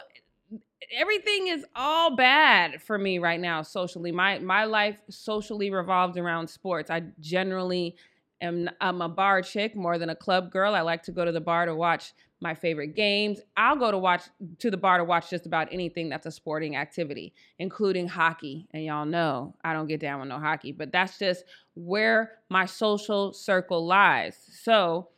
everything 0.92 1.48
is 1.48 1.64
all 1.74 2.16
bad 2.16 2.82
for 2.82 2.98
me 2.98 3.18
right 3.18 3.40
now 3.40 3.62
socially. 3.62 4.12
My 4.12 4.38
my 4.38 4.64
life 4.64 4.96
socially 5.10 5.70
revolves 5.70 6.16
around 6.16 6.48
sports. 6.48 6.90
I 6.90 7.02
generally 7.20 7.96
am 8.40 8.68
I'm 8.80 9.00
a 9.02 9.08
bar 9.08 9.42
chick 9.42 9.76
more 9.76 9.98
than 9.98 10.10
a 10.10 10.16
club 10.16 10.50
girl. 10.50 10.74
I 10.74 10.80
like 10.80 11.02
to 11.04 11.12
go 11.12 11.24
to 11.24 11.32
the 11.32 11.40
bar 11.40 11.66
to 11.66 11.74
watch 11.74 12.12
my 12.40 12.54
favorite 12.54 12.94
games. 12.94 13.40
I'll 13.56 13.76
go 13.76 13.90
to 13.90 13.98
watch 13.98 14.22
to 14.58 14.70
the 14.70 14.76
bar 14.76 14.98
to 14.98 15.04
watch 15.04 15.30
just 15.30 15.46
about 15.46 15.68
anything 15.72 16.08
that's 16.08 16.26
a 16.26 16.30
sporting 16.30 16.76
activity, 16.76 17.34
including 17.58 18.06
hockey. 18.06 18.68
And 18.72 18.84
y'all 18.84 19.06
know 19.06 19.54
I 19.64 19.72
don't 19.72 19.86
get 19.86 20.00
down 20.00 20.20
with 20.20 20.28
no 20.28 20.38
hockey, 20.38 20.72
but 20.72 20.92
that's 20.92 21.18
just 21.18 21.44
where 21.74 22.32
my 22.50 22.66
social 22.66 23.32
circle 23.32 23.86
lies. 23.86 24.36
So 24.62 25.08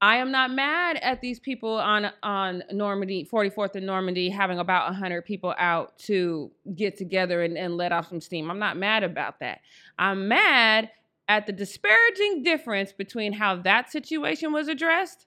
I 0.00 0.16
am 0.16 0.30
not 0.30 0.50
mad 0.50 0.98
at 1.02 1.20
these 1.20 1.38
people 1.40 1.76
on 1.76 2.10
on 2.22 2.62
Normandie, 2.70 3.28
44th 3.30 3.76
and 3.76 3.86
Normandie, 3.86 4.28
having 4.28 4.58
about 4.58 4.86
100 4.90 5.22
people 5.22 5.54
out 5.58 5.98
to 6.00 6.50
get 6.74 6.96
together 6.96 7.42
and, 7.42 7.56
and 7.56 7.76
let 7.76 7.92
off 7.92 8.08
some 8.08 8.20
steam. 8.20 8.50
I'm 8.50 8.58
not 8.58 8.76
mad 8.76 9.02
about 9.02 9.40
that. 9.40 9.60
I'm 9.98 10.28
mad 10.28 10.90
at 11.28 11.46
the 11.46 11.52
disparaging 11.52 12.42
difference 12.42 12.92
between 12.92 13.34
how 13.34 13.56
that 13.56 13.90
situation 13.90 14.52
was 14.52 14.68
addressed 14.68 15.26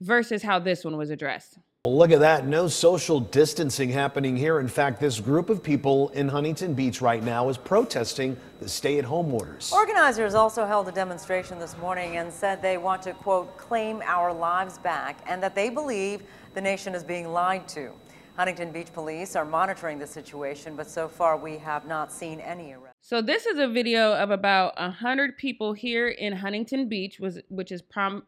versus 0.00 0.42
how 0.42 0.58
this 0.58 0.84
one 0.84 0.96
was 0.96 1.10
addressed. 1.10 1.58
Look 1.86 2.10
at 2.10 2.18
that. 2.18 2.46
No 2.46 2.66
social 2.66 3.20
distancing 3.20 3.90
happening 3.90 4.36
here. 4.36 4.58
In 4.58 4.66
fact, 4.66 4.98
this 4.98 5.20
group 5.20 5.48
of 5.48 5.62
people 5.62 6.08
in 6.10 6.28
Huntington 6.28 6.74
Beach 6.74 7.00
right 7.00 7.22
now 7.22 7.48
is 7.48 7.56
protesting 7.56 8.36
the 8.60 8.68
stay 8.68 8.98
at 8.98 9.04
home 9.04 9.32
orders. 9.32 9.72
Organizers 9.72 10.34
also 10.34 10.66
held 10.66 10.88
a 10.88 10.92
demonstration 10.92 11.60
this 11.60 11.78
morning 11.78 12.16
and 12.16 12.32
said 12.32 12.60
they 12.60 12.76
want 12.76 13.02
to, 13.02 13.12
quote, 13.12 13.56
claim 13.56 14.02
our 14.04 14.32
lives 14.32 14.78
back 14.78 15.20
and 15.28 15.40
that 15.40 15.54
they 15.54 15.70
believe 15.70 16.22
the 16.54 16.60
nation 16.60 16.92
is 16.92 17.04
being 17.04 17.28
lied 17.28 17.68
to. 17.68 17.92
Huntington 18.36 18.72
Beach 18.72 18.92
police 18.92 19.36
are 19.36 19.44
monitoring 19.44 19.98
the 20.00 20.06
situation, 20.06 20.74
but 20.74 20.90
so 20.90 21.06
far 21.06 21.36
we 21.36 21.56
have 21.56 21.86
not 21.86 22.12
seen 22.12 22.40
any 22.40 22.72
arrests. 22.72 22.95
So 23.06 23.22
this 23.22 23.46
is 23.46 23.60
a 23.60 23.68
video 23.68 24.14
of 24.14 24.32
about 24.32 24.76
100 24.80 25.36
people 25.36 25.72
here 25.72 26.08
in 26.08 26.32
Huntington 26.32 26.88
Beach, 26.88 27.20
which 27.20 27.70
is 27.70 27.80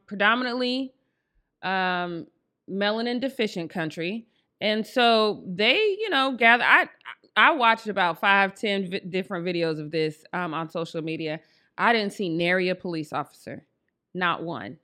predominantly 0.07 0.95
um, 1.65 2.29
melanin 2.71 3.21
deficient 3.21 3.71
country. 3.71 4.29
And 4.61 4.87
so 4.87 5.43
they, 5.45 5.97
you 5.99 6.11
know, 6.11 6.37
gather. 6.39 6.63
I 6.63 6.89
I 7.37 7.51
watched 7.57 7.89
about 7.89 8.21
five, 8.21 8.55
ten 8.55 8.89
different 9.09 9.45
videos 9.45 9.81
of 9.81 9.91
this 9.91 10.23
um, 10.33 10.55
on 10.55 10.71
social 10.71 11.03
media. 11.03 11.41
I 11.77 11.93
didn't 11.93 12.13
see 12.13 12.29
nary 12.29 12.69
a 12.69 12.77
police 12.77 13.13
officer, 13.13 13.67
not 14.15 14.45
one. 14.45 14.79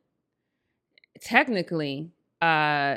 Technically, 1.21 2.11
uh, 2.43 2.97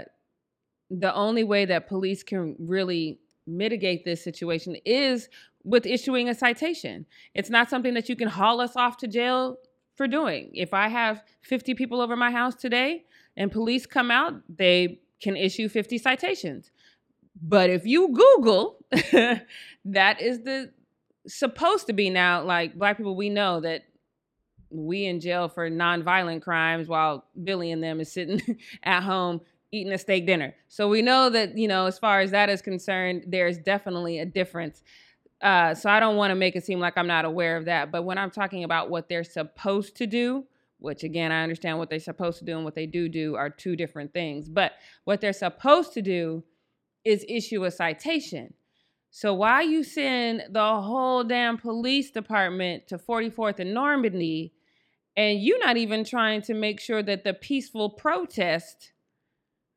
the 0.90 1.14
only 1.14 1.44
way 1.44 1.66
that 1.66 1.88
police 1.88 2.24
can 2.24 2.56
really 2.58 3.20
mitigate 3.46 4.04
this 4.04 4.24
situation 4.24 4.76
is 4.84 5.30
with 5.68 5.86
issuing 5.86 6.30
a 6.30 6.34
citation. 6.34 7.06
It's 7.34 7.50
not 7.50 7.70
something 7.70 7.94
that 7.94 8.08
you 8.08 8.16
can 8.16 8.30
haul 8.30 8.62
us 8.62 8.78
off 8.78 8.96
to 8.98 9.08
jail 9.08 9.58
for 9.96 10.08
doing. 10.08 10.50
If 10.54 10.74
I 10.74 10.88
have 10.88 11.22
50 11.42 11.74
people 11.74 12.00
over 12.00 12.16
my 12.16 12.32
house 12.32 12.56
today 12.56 13.04
and 13.36 13.52
police 13.52 13.86
come 13.86 14.10
out, 14.10 14.36
they 14.48 15.02
can 15.22 15.36
issue 15.36 15.68
50 15.68 15.98
citations. 15.98 16.72
But 17.42 17.70
if 17.70 17.86
you 17.86 18.08
Google, 18.14 18.78
that 19.84 20.22
is 20.22 20.44
the 20.44 20.72
supposed 21.28 21.88
to 21.88 21.94
be 21.94 22.10
now 22.10 22.44
like 22.44 22.76
black 22.76 22.96
people 22.96 23.18
we 23.18 23.30
know 23.30 23.60
that 23.60 23.84
we 24.70 25.06
in 25.06 25.20
jail 25.20 25.50
for 25.50 25.70
nonviolent 25.70 26.42
crimes 26.42 26.88
while 26.88 27.26
Billy 27.44 27.72
and 27.74 27.84
them 27.84 28.00
is 28.00 28.10
sitting 28.10 28.58
at 28.84 29.04
home 29.04 29.42
eating 29.74 29.92
a 29.92 29.98
steak 29.98 30.26
dinner. 30.26 30.56
So 30.70 30.88
we 30.88 31.02
know 31.02 31.30
that, 31.30 31.58
you 31.58 31.68
know, 31.68 31.88
as 31.88 32.00
far 32.00 32.22
as 32.22 32.32
that 32.32 32.50
is 32.50 32.62
concerned, 32.62 33.26
there's 33.28 33.58
definitely 33.58 34.20
a 34.20 34.26
difference. 34.26 34.82
Uh, 35.42 35.76
so 35.76 35.90
I 35.90 36.00
don't 36.00 36.16
want 36.16 36.32
to 36.32 36.36
make 36.36 36.56
it 36.56 36.66
seem 36.66 36.80
like 36.80 36.98
I'm 36.98 37.08
not 37.08 37.26
aware 37.26 37.58
of 37.58 37.66
that. 37.66 37.92
But 37.92 38.04
when 38.04 38.18
I'm 38.18 38.32
talking 38.32 38.64
about 38.64 38.90
what 38.90 39.08
they're 39.08 39.24
supposed 39.24 39.96
to 39.98 40.08
do, 40.08 40.46
which 40.80 41.04
again, 41.04 41.32
I 41.32 41.44
understand 41.44 41.78
what 41.78 41.90
they're 41.90 42.00
supposed 42.00 42.40
to 42.40 42.46
do 42.46 42.56
and 42.56 42.66
what 42.66 42.76
they 42.76 42.86
do 42.86 43.10
do 43.10 43.36
are 43.36 43.50
two 43.50 43.76
different 43.76 44.14
things. 44.14 44.50
But 44.50 44.74
what 45.04 45.22
they're 45.22 45.34
supposed 45.34 45.94
to 45.94 46.02
do 46.02 46.44
is 47.04 47.26
issue 47.28 47.64
a 47.66 47.72
citation. 47.72 48.54
So 49.10 49.34
why 49.34 49.62
you 49.62 49.84
send 49.84 50.44
the 50.52 50.82
whole 50.82 51.24
damn 51.24 51.58
police 51.58 52.12
department 52.12 52.88
to 52.88 52.98
44th 52.98 53.60
and 53.60 53.74
Normandie 53.74 54.54
and 55.18 55.42
you're 55.42 55.66
not 55.66 55.78
even 55.78 56.04
trying 56.04 56.44
to 56.44 56.54
make 56.54 56.80
sure 56.80 57.02
that 57.02 57.24
the 57.24 57.34
peaceful 57.34 57.90
protest, 57.90 58.92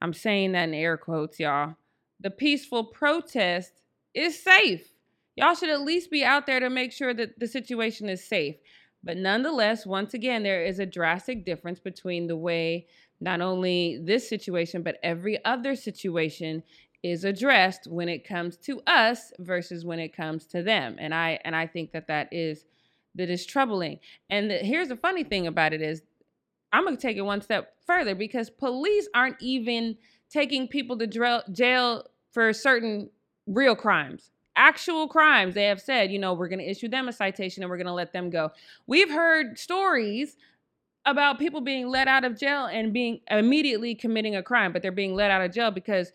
I'm 0.03 0.12
saying 0.12 0.53
that 0.53 0.68
in 0.68 0.75
air 0.75 0.99
quotes, 0.99 1.40
y'all, 1.40 1.77
the 2.20 2.31
peaceful 2.31 2.85
protest 2.85 3.73
is 4.12 4.40
safe. 4.40 4.89
Y'all 5.40 5.55
should 5.55 5.70
at 5.70 5.81
least 5.81 6.11
be 6.11 6.22
out 6.22 6.46
there 6.46 6.61
to 6.61 6.68
make 6.68 6.92
sure 6.92 7.14
that 7.14 7.38
the 7.38 7.46
situation 7.46 8.09
is 8.09 8.22
safe. 8.22 8.57
But 9.03 9.16
nonetheless, 9.16 9.87
once 9.87 10.12
again, 10.12 10.42
there 10.42 10.62
is 10.62 10.79
a 10.79 10.85
drastic 10.85 11.46
difference 11.46 11.81
between 11.81 12.26
the 12.26 12.37
way 12.37 12.87
not 13.20 13.40
only 13.40 13.98
this 14.03 14.29
situation, 14.29 14.83
but 14.83 14.98
every 15.03 15.42
other 15.44 15.74
situation 15.74 16.62
is 17.03 17.24
addressed 17.24 17.87
when 17.87 18.11
it 18.11 18.29
comes 18.29 18.59
to 18.59 18.83
us 18.87 19.33
versus 19.38 19.85
when 19.85 19.98
it 19.98 20.14
comes 20.14 20.44
to 20.46 20.62
them. 20.62 20.96
And 20.98 21.14
I 21.14 21.38
and 21.44 21.57
I 21.57 21.66
think 21.66 21.92
that 21.92 22.09
that 22.09 22.29
is 22.31 22.66
that 23.14 23.31
is 23.31 23.46
troubling. 23.46 23.98
And 24.29 24.50
the, 24.50 24.59
here's 24.59 24.88
the 24.88 24.96
funny 24.96 25.24
thing 25.24 25.46
about 25.46 25.72
it 25.72 25.81
is 25.81 26.03
I'm 26.72 26.85
going 26.85 26.96
to 26.96 27.00
take 27.00 27.16
it 27.16 27.22
one 27.22 27.40
step 27.40 27.72
further 27.87 28.14
because 28.14 28.50
police 28.50 29.09
aren't 29.14 29.40
even 29.40 29.96
taking 30.31 30.68
people 30.68 30.98
to 30.98 31.07
jail 31.50 32.05
for 32.33 32.53
certain 32.53 33.11
real 33.46 33.74
crimes 33.74 34.31
actual 34.56 35.08
crimes, 35.08 35.54
they 35.54 35.64
have 35.64 35.80
said, 35.80 36.10
you 36.10 36.18
know, 36.18 36.34
we're 36.34 36.48
going 36.48 36.58
to 36.58 36.68
issue 36.68 36.88
them 36.88 37.08
a 37.08 37.12
citation 37.12 37.62
and 37.62 37.70
we're 37.70 37.76
going 37.76 37.86
to 37.86 37.92
let 37.92 38.12
them 38.12 38.30
go. 38.30 38.50
We've 38.86 39.10
heard 39.10 39.58
stories 39.58 40.36
about 41.06 41.38
people 41.38 41.60
being 41.60 41.88
let 41.88 42.08
out 42.08 42.24
of 42.24 42.38
jail 42.38 42.66
and 42.66 42.92
being 42.92 43.20
immediately 43.30 43.94
committing 43.94 44.36
a 44.36 44.42
crime, 44.42 44.72
but 44.72 44.82
they're 44.82 44.92
being 44.92 45.14
let 45.14 45.30
out 45.30 45.42
of 45.42 45.52
jail 45.52 45.70
because 45.70 46.12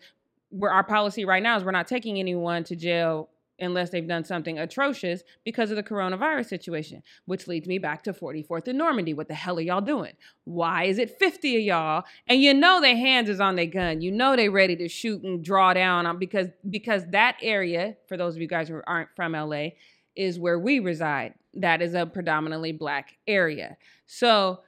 our 0.62 0.84
policy 0.84 1.24
right 1.24 1.42
now 1.42 1.56
is 1.56 1.64
we're 1.64 1.72
not 1.72 1.88
taking 1.88 2.18
anyone 2.18 2.62
to 2.64 2.76
jail 2.76 3.28
unless 3.58 3.90
they've 3.90 4.06
done 4.06 4.24
something 4.24 4.58
atrocious 4.58 5.22
because 5.44 5.70
of 5.70 5.76
the 5.76 5.82
coronavirus 5.82 6.46
situation, 6.46 7.02
which 7.24 7.46
leads 7.46 7.66
me 7.66 7.78
back 7.78 8.02
to 8.04 8.12
44th 8.12 8.68
and 8.68 8.78
Normandie. 8.78 9.14
What 9.14 9.28
the 9.28 9.34
hell 9.34 9.58
are 9.58 9.62
y'all 9.62 9.80
doing? 9.80 10.12
Why 10.44 10.84
is 10.84 10.98
it 10.98 11.18
50 11.18 11.56
of 11.56 11.62
y'all? 11.62 12.04
And 12.26 12.42
you 12.42 12.54
know 12.54 12.80
their 12.80 12.96
hands 12.96 13.28
is 13.28 13.40
on 13.40 13.56
their 13.56 13.66
gun. 13.66 14.00
You 14.00 14.12
know 14.12 14.36
they 14.36 14.48
ready 14.48 14.76
to 14.76 14.88
shoot 14.88 15.22
and 15.22 15.44
draw 15.44 15.72
down 15.74 16.06
on 16.06 16.18
because 16.18 16.48
because 16.68 17.04
that 17.10 17.36
area, 17.42 17.96
for 18.08 18.16
those 18.16 18.34
of 18.34 18.42
you 18.42 18.48
guys 18.48 18.68
who 18.68 18.80
aren't 18.86 19.08
from 19.16 19.32
LA, 19.32 19.68
is 20.14 20.38
where 20.38 20.58
we 20.58 20.78
reside. 20.78 21.34
That 21.54 21.82
is 21.82 21.94
a 21.94 22.06
predominantly 22.06 22.72
black 22.72 23.16
area. 23.26 23.76
So 24.06 24.60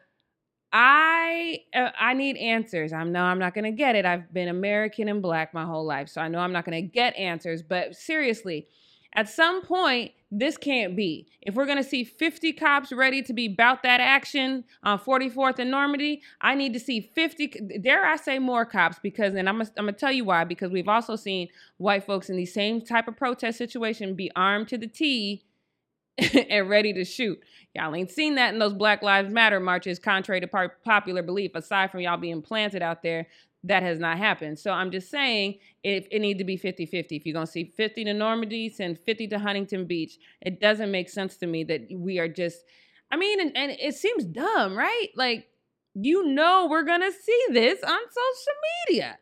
I 0.73 1.61
uh, 1.75 1.91
I 1.99 2.15
need 2.15 2.37
answers. 2.37 2.93
I 2.93 3.03
know 3.05 3.23
I'm 3.23 3.39
not 3.39 3.55
going 3.55 3.65
to 3.65 3.71
get 3.71 3.97
it. 3.97 4.05
I've 4.05 4.33
been 4.33 4.49
American 4.49 5.09
and 5.09 5.23
black 5.23 5.55
my 5.55 5.65
whole 5.65 5.85
life, 5.85 6.09
so 6.09 6.21
I 6.21 6.29
know 6.29 6.41
I'm 6.41 6.53
not 6.53 6.65
going 6.65 6.83
to 6.83 6.89
get 6.89 7.17
answers, 7.17 7.63
but 7.63 7.97
seriously, 7.97 8.69
at 9.15 9.29
some 9.29 9.63
point, 9.63 10.13
this 10.31 10.59
can't 10.59 10.95
be. 10.95 11.27
If 11.41 11.55
we're 11.55 11.65
going 11.65 11.83
to 11.83 11.89
see 11.89 12.05
50 12.05 12.53
cops 12.53 12.93
ready 12.93 13.23
to 13.23 13.33
be 13.33 13.47
about 13.47 13.83
that 13.83 14.01
action 14.01 14.65
on 14.83 14.99
44th 14.99 15.59
and 15.59 15.71
Normandie, 15.71 16.21
I 16.43 16.55
need 16.55 16.75
to 16.75 16.81
see 16.81 17.01
50, 17.01 17.79
dare 17.81 18.05
I 18.05 18.17
say 18.17 18.39
more 18.39 18.67
cops, 18.67 18.99
because, 19.03 19.35
and 19.35 19.49
I'm 19.49 19.61
to 19.61 19.73
I'm 19.79 19.87
going 19.87 19.95
to 19.95 19.99
tell 19.99 20.13
you 20.13 20.25
why, 20.25 20.45
because 20.45 20.71
we've 20.71 20.89
also 20.89 21.17
seen 21.17 21.49
white 21.79 22.05
folks 22.05 22.29
in 22.29 22.37
the 22.37 22.45
same 22.45 22.83
type 22.83 23.09
of 23.09 23.17
protest 23.17 23.57
situation 23.57 24.15
be 24.15 24.31
armed 24.37 24.69
to 24.69 24.77
the 24.77 24.87
T 24.87 25.45
and 26.51 26.69
ready 26.69 26.93
to 26.93 27.05
shoot. 27.05 27.39
Y'all 27.75 27.95
ain't 27.95 28.11
seen 28.11 28.35
that 28.35 28.53
in 28.53 28.59
those 28.59 28.73
Black 28.73 29.03
Lives 29.03 29.31
Matter 29.31 29.61
marches, 29.61 29.99
contrary 29.99 30.41
to 30.41 30.71
popular 30.85 31.23
belief. 31.23 31.55
Aside 31.55 31.91
from 31.91 32.01
y'all 32.01 32.17
being 32.17 32.43
planted 32.43 32.83
out 32.83 33.03
there, 33.03 33.29
that 33.65 33.83
has 33.83 33.99
not 33.99 34.19
happened. 34.19 34.59
So 34.59 34.73
I'm 34.73 34.91
just 34.91 35.11
saying 35.11 35.59
it, 35.83 36.09
it 36.11 36.21
need 36.21 36.39
to 36.39 36.45
be 36.45 36.57
50 36.57 36.87
50. 36.87 37.17
If 37.17 37.27
you're 37.27 37.35
to 37.41 37.47
see 37.47 37.65
50 37.65 38.05
to 38.05 38.15
Normandie, 38.15 38.69
send 38.69 38.99
50 38.99 39.29
to 39.29 39.39
Huntington 39.39 39.87
Beach. 39.87 40.19
It 40.41 40.61
doesn't 40.61 40.91
make 40.91 41.09
sense 41.09 41.37
to 41.39 41.47
me 41.47 41.65
that 41.65 41.87
we 41.93 42.19
are 42.19 42.29
just, 42.29 42.65
I 43.11 43.17
mean, 43.17 43.41
and, 43.41 43.57
and 43.57 43.73
it 43.73 43.95
seems 43.95 44.25
dumb, 44.25 44.77
right? 44.77 45.09
Like, 45.15 45.49
you 45.95 46.27
know, 46.27 46.69
we're 46.71 46.85
to 47.01 47.13
see 47.13 47.45
this 47.51 47.83
on 47.83 47.99
social 48.11 48.55
media. 48.89 49.19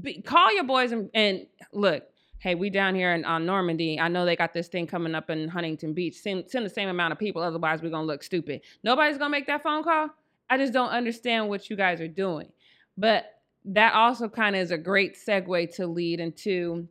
Be, 0.00 0.20
call 0.20 0.54
your 0.54 0.64
boys 0.64 0.92
and, 0.92 1.10
and 1.14 1.46
look, 1.72 2.04
hey, 2.40 2.54
we 2.54 2.70
down 2.70 2.94
here 2.94 3.12
in, 3.12 3.24
on 3.24 3.44
Normandie. 3.44 4.00
I 4.00 4.08
know 4.08 4.24
they 4.24 4.34
got 4.34 4.54
this 4.54 4.68
thing 4.68 4.86
coming 4.86 5.14
up 5.14 5.28
in 5.28 5.46
Huntington 5.46 5.92
Beach. 5.92 6.16
Send, 6.16 6.50
send 6.50 6.64
the 6.64 6.70
same 6.70 6.88
amount 6.88 7.12
of 7.12 7.18
people, 7.18 7.42
otherwise 7.42 7.82
we're 7.82 7.90
gonna 7.90 8.06
look 8.06 8.22
stupid. 8.22 8.62
Nobody's 8.82 9.18
gonna 9.18 9.30
make 9.30 9.46
that 9.46 9.62
phone 9.62 9.84
call. 9.84 10.08
I 10.48 10.56
just 10.56 10.72
don't 10.72 10.88
understand 10.88 11.48
what 11.48 11.70
you 11.70 11.76
guys 11.76 12.00
are 12.00 12.08
doing. 12.08 12.50
But 12.96 13.26
that 13.66 13.92
also 13.92 14.28
kind 14.28 14.56
of 14.56 14.62
is 14.62 14.70
a 14.70 14.78
great 14.78 15.16
segue 15.16 15.74
to 15.76 15.86
lead 15.86 16.18
into 16.18 16.88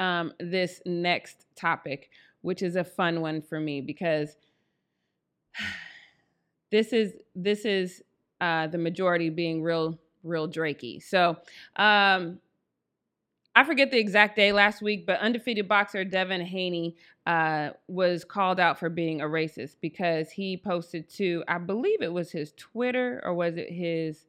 um, 0.00 0.32
this 0.40 0.80
next 0.86 1.44
topic, 1.54 2.10
which 2.40 2.62
is 2.62 2.76
a 2.76 2.84
fun 2.84 3.20
one 3.20 3.42
for 3.42 3.60
me 3.60 3.82
because 3.82 4.34
this 6.70 6.92
is 6.94 7.12
this 7.34 7.66
is 7.66 8.02
uh, 8.40 8.66
the 8.66 8.78
majority 8.78 9.28
being 9.28 9.62
real 9.62 9.98
real 10.22 10.48
drakey. 10.48 11.02
So 11.02 11.36
um, 11.76 12.38
I 13.58 13.64
forget 13.64 13.90
the 13.90 13.98
exact 13.98 14.36
day 14.36 14.52
last 14.52 14.82
week, 14.82 15.04
but 15.04 15.18
undefeated 15.18 15.66
boxer 15.66 16.04
Devin 16.04 16.42
Haney 16.42 16.94
uh, 17.26 17.70
was 17.88 18.24
called 18.24 18.60
out 18.60 18.78
for 18.78 18.88
being 18.88 19.20
a 19.20 19.24
racist 19.24 19.78
because 19.80 20.30
he 20.30 20.56
posted 20.56 21.08
to, 21.16 21.42
I 21.48 21.58
believe 21.58 22.00
it 22.00 22.12
was 22.12 22.30
his 22.30 22.52
Twitter 22.52 23.20
or 23.24 23.34
was 23.34 23.56
it 23.56 23.68
his 23.68 24.26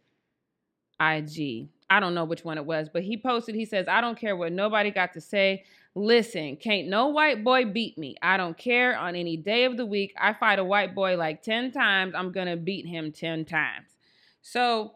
IG? 1.00 1.70
I 1.92 2.00
don't 2.00 2.15
know 2.15 2.26
which 2.26 2.44
one 2.44 2.58
it 2.58 2.65
was, 2.65 2.89
but 2.92 3.04
he 3.04 3.18
posted, 3.18 3.54
he 3.54 3.65
says, 3.65 3.88
I 3.88 4.02
don't 4.02 4.18
care 4.18 4.36
what 4.36 4.52
nobody 4.52 4.89
got 4.89 5.13
to 5.13 5.22
say. 5.22 5.63
Listen, 5.94 6.56
can't 6.56 6.88
no 6.88 7.10
white 7.10 7.44
boy 7.44 7.65
beat 7.65 8.00
me. 8.00 8.15
I 8.24 8.36
don't 8.36 8.58
care 8.58 8.98
on 8.98 9.13
any 9.13 9.38
day 9.38 9.65
of 9.65 9.78
the 9.78 9.86
week. 9.86 10.12
I 10.20 10.34
fight 10.34 10.58
a 10.58 10.63
white 10.63 10.96
boy 10.96 11.18
like 11.18 11.44
10 11.44 11.72
times. 11.72 12.15
I'm 12.15 12.32
going 12.32 12.48
to 12.48 12.58
beat 12.58 12.88
him 12.88 13.12
10 13.12 13.46
times. 13.46 13.96
So 14.42 14.96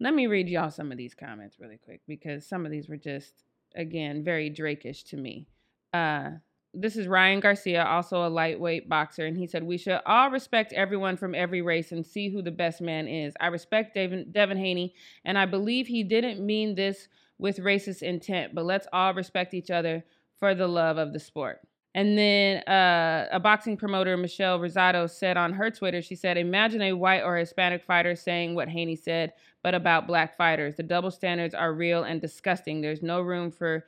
let 0.00 0.14
me 0.14 0.26
read 0.26 0.48
y'all 0.48 0.72
some 0.72 0.90
of 0.90 0.98
these 0.98 1.14
comments 1.14 1.60
really 1.60 1.78
quick 1.78 2.00
because 2.08 2.44
some 2.44 2.66
of 2.66 2.72
these 2.72 2.88
were 2.88 2.96
just, 2.96 3.44
again, 3.74 4.22
very 4.24 4.50
Drakeish 4.50 5.08
to 5.10 5.16
me. 5.16 5.46
Uh, 5.92 6.30
this 6.74 6.96
is 6.96 7.06
Ryan 7.06 7.40
Garcia, 7.40 7.84
also 7.84 8.26
a 8.26 8.28
lightweight 8.28 8.88
boxer, 8.88 9.26
and 9.26 9.36
he 9.36 9.46
said, 9.46 9.64
We 9.64 9.78
should 9.78 10.00
all 10.04 10.30
respect 10.30 10.72
everyone 10.72 11.16
from 11.16 11.34
every 11.34 11.62
race 11.62 11.92
and 11.92 12.04
see 12.04 12.28
who 12.28 12.42
the 12.42 12.50
best 12.50 12.80
man 12.80 13.08
is. 13.08 13.34
I 13.40 13.46
respect 13.46 13.94
Devin, 13.94 14.30
Devin 14.32 14.58
Haney, 14.58 14.94
and 15.24 15.38
I 15.38 15.46
believe 15.46 15.86
he 15.86 16.02
didn't 16.04 16.44
mean 16.44 16.74
this 16.74 17.08
with 17.38 17.58
racist 17.58 18.02
intent, 18.02 18.54
but 18.54 18.64
let's 18.64 18.86
all 18.92 19.14
respect 19.14 19.54
each 19.54 19.70
other 19.70 20.04
for 20.38 20.54
the 20.54 20.68
love 20.68 20.98
of 20.98 21.12
the 21.12 21.20
sport. 21.20 21.60
And 21.94 22.18
then 22.18 22.58
uh, 22.68 23.28
a 23.32 23.40
boxing 23.40 23.76
promoter, 23.76 24.16
Michelle 24.16 24.60
Rosado, 24.60 25.08
said 25.10 25.36
on 25.36 25.52
her 25.54 25.70
Twitter, 25.70 26.02
she 26.02 26.14
said, 26.14 26.36
Imagine 26.36 26.82
a 26.82 26.92
white 26.92 27.22
or 27.22 27.36
Hispanic 27.36 27.82
fighter 27.82 28.14
saying 28.14 28.54
what 28.54 28.68
Haney 28.68 28.94
said, 28.94 29.32
but 29.68 29.74
about 29.74 30.06
black 30.06 30.34
fighters. 30.34 30.76
The 30.76 30.82
double 30.82 31.10
standards 31.10 31.52
are 31.52 31.74
real 31.74 32.02
and 32.02 32.22
disgusting. 32.22 32.80
There's 32.80 33.02
no 33.02 33.20
room 33.20 33.50
for 33.50 33.84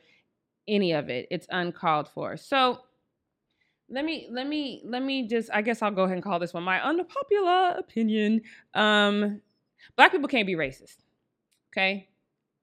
any 0.68 0.92
of 0.92 1.08
it. 1.08 1.26
It's 1.30 1.46
uncalled 1.48 2.06
for. 2.06 2.36
So 2.36 2.80
let 3.88 4.04
me 4.04 4.28
let 4.30 4.46
me 4.46 4.82
let 4.84 5.02
me 5.02 5.26
just 5.26 5.48
I 5.50 5.62
guess 5.62 5.80
I'll 5.80 5.90
go 5.90 6.02
ahead 6.02 6.16
and 6.18 6.22
call 6.22 6.38
this 6.38 6.52
one 6.52 6.64
my 6.64 6.86
unpopular 6.86 7.76
opinion. 7.78 8.42
Um 8.74 9.40
black 9.96 10.12
people 10.12 10.28
can't 10.28 10.46
be 10.46 10.54
racist. 10.54 10.98
Okay? 11.72 12.10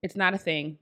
It's 0.04 0.16
not 0.16 0.36
a 0.36 0.38
thing. 0.38 0.78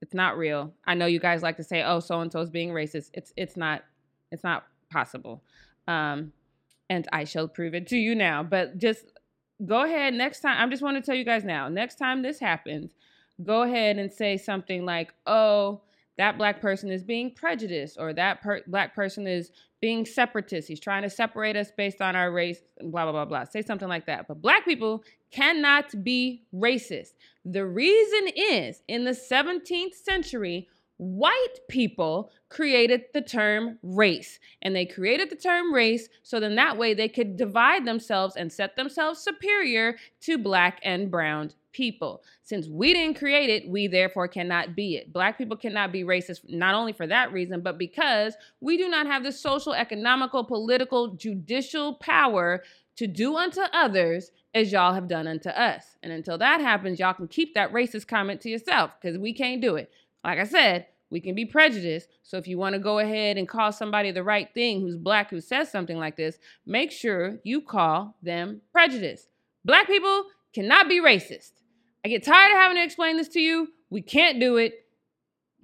It's 0.00 0.14
not 0.14 0.38
real. 0.38 0.72
I 0.84 0.94
know 0.94 1.06
you 1.06 1.18
guys 1.18 1.42
like 1.42 1.56
to 1.56 1.64
say, 1.64 1.82
"Oh, 1.82 1.98
so 1.98 2.20
and 2.20 2.30
so 2.30 2.38
is 2.38 2.50
being 2.50 2.70
racist." 2.70 3.10
It's 3.14 3.32
it's 3.36 3.56
not 3.56 3.82
it's 4.30 4.44
not 4.44 4.62
possible. 4.92 5.42
Um 5.88 6.32
and 6.88 7.08
I 7.12 7.24
shall 7.24 7.48
prove 7.48 7.74
it 7.74 7.88
to 7.88 7.96
you 7.96 8.14
now. 8.14 8.44
But 8.44 8.78
just 8.78 9.06
go 9.66 9.84
ahead 9.84 10.14
next 10.14 10.40
time. 10.40 10.56
I'm 10.58 10.70
just 10.70 10.82
want 10.82 10.96
to 10.96 11.02
tell 11.02 11.14
you 11.14 11.24
guys 11.24 11.44
now. 11.44 11.68
Next 11.68 11.96
time 11.96 12.22
this 12.22 12.38
happens, 12.38 12.92
go 13.42 13.62
ahead 13.62 13.98
and 13.98 14.12
say 14.12 14.36
something 14.36 14.84
like, 14.84 15.12
"Oh, 15.26 15.80
that 16.20 16.36
black 16.36 16.60
person 16.60 16.90
is 16.90 17.02
being 17.02 17.30
prejudiced 17.30 17.96
or 17.98 18.12
that 18.12 18.42
per- 18.42 18.62
black 18.66 18.94
person 18.94 19.26
is 19.26 19.50
being 19.80 20.04
separatist. 20.04 20.68
He's 20.68 20.78
trying 20.78 21.02
to 21.02 21.08
separate 21.08 21.56
us 21.56 21.70
based 21.70 22.02
on 22.02 22.14
our 22.14 22.30
race, 22.30 22.60
blah, 22.78 23.04
blah, 23.04 23.12
blah, 23.12 23.24
blah. 23.24 23.44
Say 23.44 23.62
something 23.62 23.88
like 23.88 24.04
that. 24.04 24.28
But 24.28 24.42
black 24.42 24.66
people 24.66 25.02
cannot 25.30 26.04
be 26.04 26.42
racist. 26.54 27.12
The 27.44 27.64
reason 27.64 28.28
is 28.36 28.82
in 28.86 29.04
the 29.04 29.12
17th 29.12 29.94
century, 29.94 30.68
white 31.00 31.60
people 31.68 32.30
created 32.50 33.04
the 33.14 33.22
term 33.22 33.78
race. 33.82 34.38
And 34.60 34.76
they 34.76 34.84
created 34.84 35.30
the 35.30 35.36
term 35.36 35.72
race 35.72 36.10
so 36.22 36.38
then 36.38 36.56
that 36.56 36.76
way 36.76 36.92
they 36.92 37.08
could 37.08 37.38
divide 37.38 37.86
themselves 37.86 38.36
and 38.36 38.52
set 38.52 38.76
themselves 38.76 39.18
superior 39.18 39.96
to 40.20 40.36
black 40.36 40.78
and 40.82 41.10
brown 41.10 41.52
people. 41.72 42.22
Since 42.42 42.68
we 42.68 42.92
didn't 42.92 43.18
create 43.18 43.48
it, 43.48 43.66
we 43.66 43.86
therefore 43.86 44.28
cannot 44.28 44.76
be 44.76 44.96
it. 44.96 45.10
Black 45.10 45.38
people 45.38 45.56
cannot 45.56 45.90
be 45.90 46.04
racist 46.04 46.40
not 46.50 46.74
only 46.74 46.92
for 46.92 47.06
that 47.06 47.32
reason, 47.32 47.62
but 47.62 47.78
because 47.78 48.34
we 48.60 48.76
do 48.76 48.88
not 48.88 49.06
have 49.06 49.22
the 49.22 49.32
social, 49.32 49.72
economical, 49.72 50.44
political, 50.44 51.14
judicial 51.14 51.94
power 51.94 52.62
to 52.96 53.06
do 53.06 53.36
unto 53.36 53.62
others 53.72 54.32
as 54.54 54.70
y'all 54.70 54.92
have 54.92 55.08
done 55.08 55.26
unto 55.26 55.48
us. 55.48 55.96
And 56.02 56.12
until 56.12 56.36
that 56.38 56.60
happens, 56.60 56.98
y'all 56.98 57.14
can 57.14 57.28
keep 57.28 57.54
that 57.54 57.72
racist 57.72 58.06
comment 58.06 58.42
to 58.42 58.50
yourself 58.50 58.90
because 59.00 59.16
we 59.16 59.32
can't 59.32 59.62
do 59.62 59.76
it. 59.76 59.90
Like 60.24 60.38
I 60.38 60.44
said, 60.44 60.86
we 61.10 61.20
can 61.20 61.34
be 61.34 61.44
prejudiced. 61.44 62.08
So 62.22 62.36
if 62.36 62.46
you 62.46 62.58
want 62.58 62.74
to 62.74 62.78
go 62.78 62.98
ahead 62.98 63.36
and 63.36 63.48
call 63.48 63.72
somebody 63.72 64.12
the 64.12 64.22
right 64.22 64.48
thing 64.54 64.80
who's 64.80 64.96
black 64.96 65.30
who 65.30 65.40
says 65.40 65.70
something 65.70 65.98
like 65.98 66.16
this, 66.16 66.38
make 66.66 66.92
sure 66.92 67.38
you 67.42 67.60
call 67.60 68.16
them 68.22 68.60
prejudiced. 68.72 69.28
Black 69.64 69.86
people 69.86 70.24
cannot 70.54 70.88
be 70.88 71.00
racist. 71.00 71.52
I 72.04 72.08
get 72.08 72.24
tired 72.24 72.52
of 72.52 72.58
having 72.58 72.76
to 72.76 72.84
explain 72.84 73.16
this 73.16 73.28
to 73.28 73.40
you. 73.40 73.68
We 73.90 74.02
can't 74.02 74.40
do 74.40 74.56
it. 74.56 74.86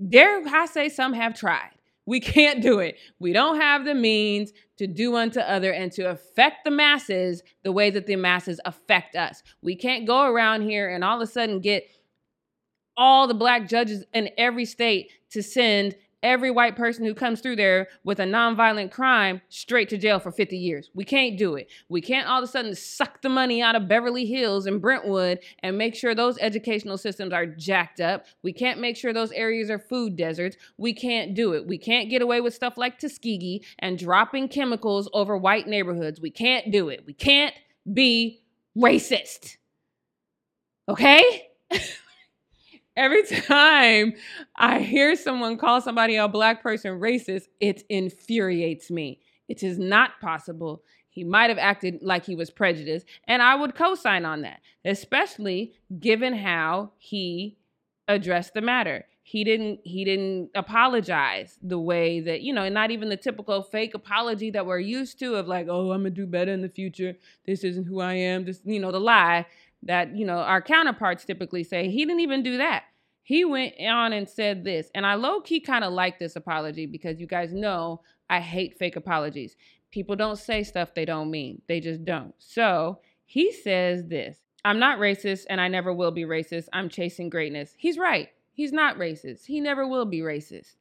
Dare 0.08 0.42
I 0.46 0.66
say 0.66 0.88
some 0.88 1.12
have 1.14 1.34
tried. 1.34 1.70
We 2.04 2.20
can't 2.20 2.60
do 2.60 2.80
it. 2.80 2.96
We 3.18 3.32
don't 3.32 3.60
have 3.60 3.84
the 3.84 3.94
means 3.94 4.52
to 4.78 4.86
do 4.86 5.16
unto 5.16 5.40
other 5.40 5.72
and 5.72 5.90
to 5.92 6.10
affect 6.10 6.64
the 6.64 6.70
masses 6.70 7.42
the 7.62 7.72
way 7.72 7.90
that 7.90 8.06
the 8.06 8.16
masses 8.16 8.60
affect 8.64 9.16
us. 9.16 9.42
We 9.62 9.76
can't 9.76 10.06
go 10.06 10.24
around 10.24 10.62
here 10.62 10.88
and 10.88 11.02
all 11.02 11.16
of 11.16 11.26
a 11.26 11.30
sudden 11.30 11.60
get 11.60 11.88
all 12.96 13.26
the 13.26 13.34
black 13.34 13.68
judges 13.68 14.04
in 14.14 14.30
every 14.38 14.64
state 14.64 15.10
to 15.30 15.42
send 15.42 15.94
every 16.22 16.50
white 16.50 16.74
person 16.74 17.04
who 17.04 17.14
comes 17.14 17.40
through 17.40 17.54
there 17.56 17.86
with 18.02 18.18
a 18.18 18.24
nonviolent 18.24 18.90
crime 18.90 19.40
straight 19.48 19.88
to 19.88 19.96
jail 19.96 20.18
for 20.18 20.32
50 20.32 20.56
years. 20.56 20.90
We 20.92 21.04
can't 21.04 21.38
do 21.38 21.54
it. 21.54 21.68
We 21.88 22.00
can't 22.00 22.26
all 22.26 22.42
of 22.42 22.44
a 22.44 22.50
sudden 22.50 22.74
suck 22.74 23.22
the 23.22 23.28
money 23.28 23.62
out 23.62 23.76
of 23.76 23.86
Beverly 23.86 24.26
Hills 24.26 24.66
and 24.66 24.80
Brentwood 24.80 25.38
and 25.62 25.78
make 25.78 25.94
sure 25.94 26.14
those 26.14 26.36
educational 26.38 26.98
systems 26.98 27.32
are 27.32 27.46
jacked 27.46 28.00
up. 28.00 28.24
We 28.42 28.52
can't 28.52 28.80
make 28.80 28.96
sure 28.96 29.12
those 29.12 29.30
areas 29.32 29.70
are 29.70 29.78
food 29.78 30.16
deserts. 30.16 30.56
We 30.78 30.94
can't 30.94 31.34
do 31.34 31.52
it. 31.52 31.66
We 31.66 31.78
can't 31.78 32.10
get 32.10 32.22
away 32.22 32.40
with 32.40 32.54
stuff 32.54 32.76
like 32.76 32.98
Tuskegee 32.98 33.64
and 33.78 33.98
dropping 33.98 34.48
chemicals 34.48 35.08
over 35.12 35.36
white 35.36 35.68
neighborhoods. 35.68 36.20
We 36.20 36.30
can't 36.30 36.72
do 36.72 36.88
it. 36.88 37.04
We 37.06 37.12
can't 37.12 37.54
be 37.92 38.42
racist. 38.76 39.58
Okay? 40.88 41.50
every 42.96 43.22
time 43.42 44.14
I 44.56 44.80
hear 44.80 45.14
someone 45.16 45.58
call 45.58 45.80
somebody 45.80 46.16
a 46.16 46.28
black 46.28 46.62
person 46.62 46.98
racist, 47.00 47.44
it 47.60 47.84
infuriates 47.88 48.90
me. 48.90 49.20
It 49.48 49.62
is 49.62 49.78
not 49.78 50.20
possible. 50.20 50.82
He 51.08 51.24
might 51.24 51.48
have 51.48 51.58
acted 51.58 52.02
like 52.02 52.26
he 52.26 52.34
was 52.34 52.50
prejudiced, 52.50 53.06
and 53.26 53.40
I 53.40 53.54
would 53.54 53.74
co 53.74 53.94
sign 53.94 54.24
on 54.24 54.42
that, 54.42 54.60
especially 54.84 55.72
given 55.98 56.34
how 56.34 56.92
he 56.98 57.56
addressed 58.08 58.54
the 58.54 58.60
matter. 58.60 59.06
He 59.22 59.42
didn't 59.42 59.80
he 59.82 60.04
didn't 60.04 60.50
apologize 60.54 61.58
the 61.62 61.78
way 61.78 62.20
that, 62.20 62.42
you 62.42 62.52
know, 62.52 62.68
not 62.68 62.90
even 62.90 63.08
the 63.08 63.16
typical 63.16 63.62
fake 63.62 63.94
apology 63.94 64.50
that 64.50 64.66
we're 64.66 64.78
used 64.78 65.18
to 65.20 65.34
of 65.34 65.48
like, 65.48 65.66
"Oh, 65.68 65.90
I'm 65.92 66.04
to 66.04 66.10
do 66.10 66.26
better 66.26 66.52
in 66.52 66.60
the 66.60 66.68
future. 66.68 67.16
This 67.44 67.64
isn't 67.64 67.86
who 67.86 68.00
I 68.00 68.12
am." 68.14 68.44
This, 68.44 68.60
you 68.64 68.78
know, 68.78 68.92
the 68.92 69.00
lie 69.00 69.46
that, 69.82 70.16
you 70.16 70.24
know, 70.24 70.38
our 70.38 70.62
counterparts 70.62 71.24
typically 71.24 71.64
say. 71.64 71.90
He 71.90 72.04
didn't 72.04 72.20
even 72.20 72.42
do 72.42 72.58
that. 72.58 72.84
He 73.22 73.44
went 73.44 73.74
on 73.80 74.12
and 74.12 74.28
said 74.28 74.62
this, 74.62 74.88
and 74.94 75.04
I 75.04 75.14
low 75.14 75.40
key 75.40 75.60
kind 75.60 75.84
of 75.84 75.92
like 75.92 76.18
this 76.18 76.36
apology 76.36 76.86
because 76.86 77.20
you 77.20 77.26
guys 77.26 77.52
know 77.52 78.00
I 78.30 78.40
hate 78.40 78.78
fake 78.78 78.96
apologies. 78.96 79.56
People 79.90 80.14
don't 80.14 80.38
say 80.38 80.62
stuff 80.62 80.94
they 80.94 81.04
don't 81.04 81.30
mean, 81.30 81.62
they 81.66 81.80
just 81.80 82.04
don't. 82.04 82.34
So 82.38 83.00
he 83.24 83.52
says 83.52 84.06
this 84.06 84.38
I'm 84.64 84.78
not 84.78 84.98
racist 84.98 85.44
and 85.48 85.60
I 85.60 85.68
never 85.68 85.92
will 85.92 86.10
be 86.10 86.24
racist. 86.24 86.68
I'm 86.72 86.88
chasing 86.88 87.28
greatness. 87.28 87.74
He's 87.76 87.98
right. 87.98 88.28
He's 88.52 88.72
not 88.72 88.96
racist. 88.96 89.46
He 89.46 89.60
never 89.60 89.86
will 89.86 90.06
be 90.06 90.20
racist. 90.20 90.76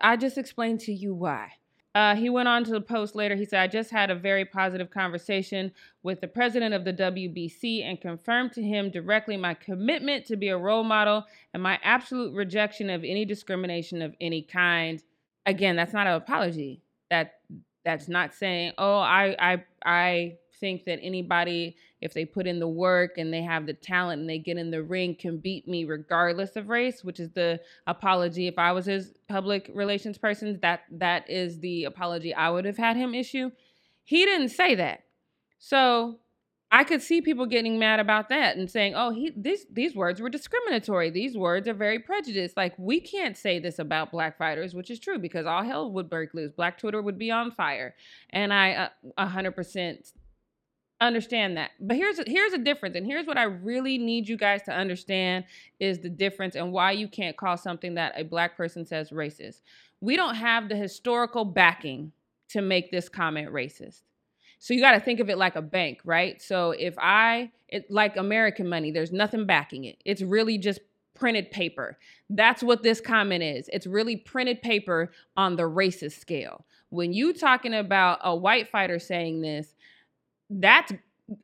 I 0.00 0.16
just 0.16 0.38
explained 0.38 0.80
to 0.80 0.92
you 0.92 1.14
why. 1.14 1.52
Uh, 1.94 2.16
he 2.16 2.28
went 2.28 2.48
on 2.48 2.64
to 2.64 2.72
the 2.72 2.80
post 2.80 3.14
later. 3.14 3.36
He 3.36 3.44
said, 3.44 3.60
I 3.60 3.68
just 3.68 3.90
had 3.90 4.10
a 4.10 4.16
very 4.16 4.44
positive 4.44 4.90
conversation 4.90 5.70
with 6.02 6.20
the 6.20 6.26
president 6.26 6.74
of 6.74 6.84
the 6.84 6.92
WBC 6.92 7.84
and 7.84 8.00
confirmed 8.00 8.52
to 8.54 8.62
him 8.62 8.90
directly 8.90 9.36
my 9.36 9.54
commitment 9.54 10.26
to 10.26 10.36
be 10.36 10.48
a 10.48 10.58
role 10.58 10.82
model 10.82 11.24
and 11.52 11.62
my 11.62 11.78
absolute 11.84 12.34
rejection 12.34 12.90
of 12.90 13.04
any 13.04 13.24
discrimination 13.24 14.02
of 14.02 14.14
any 14.20 14.42
kind. 14.42 15.02
Again, 15.46 15.76
that's 15.76 15.92
not 15.92 16.08
an 16.08 16.14
apology. 16.14 16.80
That 17.10 17.34
that's 17.84 18.08
not 18.08 18.34
saying, 18.34 18.72
oh, 18.78 18.98
I 18.98 19.36
I 19.38 19.64
I 19.84 20.38
think 20.60 20.84
that 20.84 20.98
anybody, 21.02 21.76
if 22.00 22.14
they 22.14 22.24
put 22.24 22.46
in 22.46 22.58
the 22.58 22.68
work 22.68 23.18
and 23.18 23.32
they 23.32 23.42
have 23.42 23.66
the 23.66 23.72
talent 23.72 24.20
and 24.20 24.28
they 24.28 24.38
get 24.38 24.58
in 24.58 24.70
the 24.70 24.82
ring, 24.82 25.14
can 25.14 25.38
beat 25.38 25.66
me 25.68 25.84
regardless 25.84 26.56
of 26.56 26.68
race, 26.68 27.02
which 27.02 27.20
is 27.20 27.30
the 27.30 27.60
apology. 27.86 28.46
If 28.46 28.58
I 28.58 28.72
was 28.72 28.86
his 28.86 29.12
public 29.28 29.70
relations 29.74 30.18
person, 30.18 30.58
that 30.62 30.82
that 30.92 31.28
is 31.28 31.60
the 31.60 31.84
apology 31.84 32.34
I 32.34 32.50
would 32.50 32.64
have 32.64 32.76
had 32.76 32.96
him 32.96 33.14
issue. 33.14 33.50
He 34.04 34.24
didn't 34.24 34.50
say 34.50 34.74
that. 34.74 35.04
So 35.58 36.18
I 36.74 36.82
could 36.82 37.02
see 37.02 37.20
people 37.20 37.46
getting 37.46 37.78
mad 37.78 38.00
about 38.00 38.28
that 38.30 38.56
and 38.56 38.68
saying, 38.68 38.94
"Oh, 38.96 39.10
he 39.10 39.32
these 39.36 39.64
these 39.70 39.94
words 39.94 40.20
were 40.20 40.28
discriminatory. 40.28 41.08
These 41.08 41.36
words 41.36 41.68
are 41.68 41.72
very 41.74 42.00
prejudiced. 42.00 42.56
Like 42.56 42.74
we 42.76 43.00
can't 43.00 43.36
say 43.36 43.60
this 43.60 43.78
about 43.78 44.10
black 44.10 44.36
fighters, 44.36 44.74
which 44.74 44.90
is 44.90 44.98
true 44.98 45.18
because 45.18 45.46
all 45.46 45.62
hell 45.62 45.92
would 45.92 46.10
break 46.10 46.34
loose. 46.34 46.50
Black 46.50 46.76
Twitter 46.76 47.00
would 47.00 47.16
be 47.16 47.30
on 47.30 47.52
fire." 47.52 47.94
And 48.30 48.52
I 48.52 48.90
uh, 49.16 49.26
hundred 49.26 49.52
percent 49.52 50.12
understand 51.00 51.56
that. 51.56 51.72
But 51.80 51.96
here's 51.96 52.18
here's 52.26 52.52
a 52.52 52.58
difference, 52.58 52.96
and 52.96 53.06
here's 53.06 53.26
what 53.26 53.38
I 53.38 53.44
really 53.44 53.98
need 53.98 54.28
you 54.28 54.36
guys 54.36 54.62
to 54.62 54.72
understand 54.72 55.44
is 55.80 56.00
the 56.00 56.08
difference 56.08 56.54
and 56.54 56.72
why 56.72 56.92
you 56.92 57.08
can't 57.08 57.36
call 57.36 57.56
something 57.56 57.94
that 57.94 58.14
a 58.16 58.24
black 58.24 58.56
person 58.56 58.84
says 58.86 59.10
racist. 59.10 59.62
We 60.00 60.16
don't 60.16 60.34
have 60.36 60.68
the 60.68 60.76
historical 60.76 61.44
backing 61.44 62.12
to 62.50 62.62
make 62.62 62.90
this 62.90 63.08
comment 63.08 63.52
racist. 63.52 64.02
So 64.58 64.72
you 64.72 64.80
got 64.80 64.92
to 64.92 65.00
think 65.00 65.20
of 65.20 65.28
it 65.28 65.36
like 65.36 65.56
a 65.56 65.62
bank, 65.62 66.00
right? 66.04 66.40
So 66.40 66.70
if 66.70 66.94
I 66.98 67.50
it 67.68 67.90
like 67.90 68.16
American 68.16 68.68
money, 68.68 68.90
there's 68.90 69.12
nothing 69.12 69.46
backing 69.46 69.84
it. 69.84 69.98
It's 70.04 70.22
really 70.22 70.58
just 70.58 70.80
printed 71.14 71.50
paper. 71.50 71.98
That's 72.30 72.62
what 72.62 72.82
this 72.82 73.00
comment 73.00 73.42
is. 73.42 73.68
It's 73.72 73.86
really 73.86 74.16
printed 74.16 74.62
paper 74.62 75.12
on 75.36 75.56
the 75.56 75.64
racist 75.64 76.20
scale. 76.20 76.64
When 76.90 77.12
you 77.12 77.32
talking 77.32 77.74
about 77.74 78.20
a 78.22 78.34
white 78.34 78.68
fighter 78.68 78.98
saying 78.98 79.40
this, 79.40 79.74
that's 80.50 80.92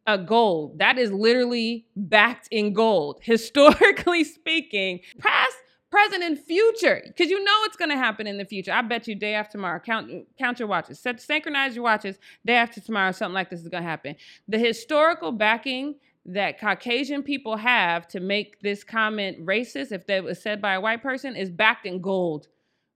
a 0.06 0.18
gold. 0.18 0.78
That 0.78 0.98
is 0.98 1.12
literally 1.12 1.86
backed 1.96 2.48
in 2.50 2.72
gold. 2.72 3.20
Historically 3.22 4.24
speaking, 4.24 5.00
past, 5.18 5.56
present, 5.90 6.22
and 6.22 6.38
future, 6.38 7.02
because 7.06 7.30
you 7.30 7.42
know 7.42 7.64
it's 7.64 7.76
going 7.76 7.90
to 7.90 7.96
happen 7.96 8.26
in 8.26 8.36
the 8.38 8.44
future. 8.44 8.72
I 8.72 8.82
bet 8.82 9.08
you 9.08 9.14
day 9.14 9.34
after 9.34 9.52
tomorrow. 9.52 9.80
Count 9.80 10.10
count 10.38 10.58
your 10.58 10.68
watches. 10.68 10.98
Set, 10.98 11.20
synchronize 11.20 11.74
your 11.74 11.84
watches. 11.84 12.18
Day 12.44 12.54
after 12.54 12.80
tomorrow, 12.80 13.12
something 13.12 13.34
like 13.34 13.50
this 13.50 13.60
is 13.60 13.68
going 13.68 13.82
to 13.82 13.88
happen. 13.88 14.16
The 14.48 14.58
historical 14.58 15.32
backing 15.32 15.96
that 16.26 16.60
Caucasian 16.60 17.22
people 17.22 17.56
have 17.56 18.06
to 18.08 18.20
make 18.20 18.60
this 18.60 18.84
comment 18.84 19.44
racist, 19.44 19.90
if 19.90 20.06
that 20.06 20.22
was 20.22 20.40
said 20.40 20.60
by 20.60 20.74
a 20.74 20.80
white 20.80 21.02
person, 21.02 21.34
is 21.34 21.50
backed 21.50 21.86
in 21.86 22.00
gold. 22.00 22.48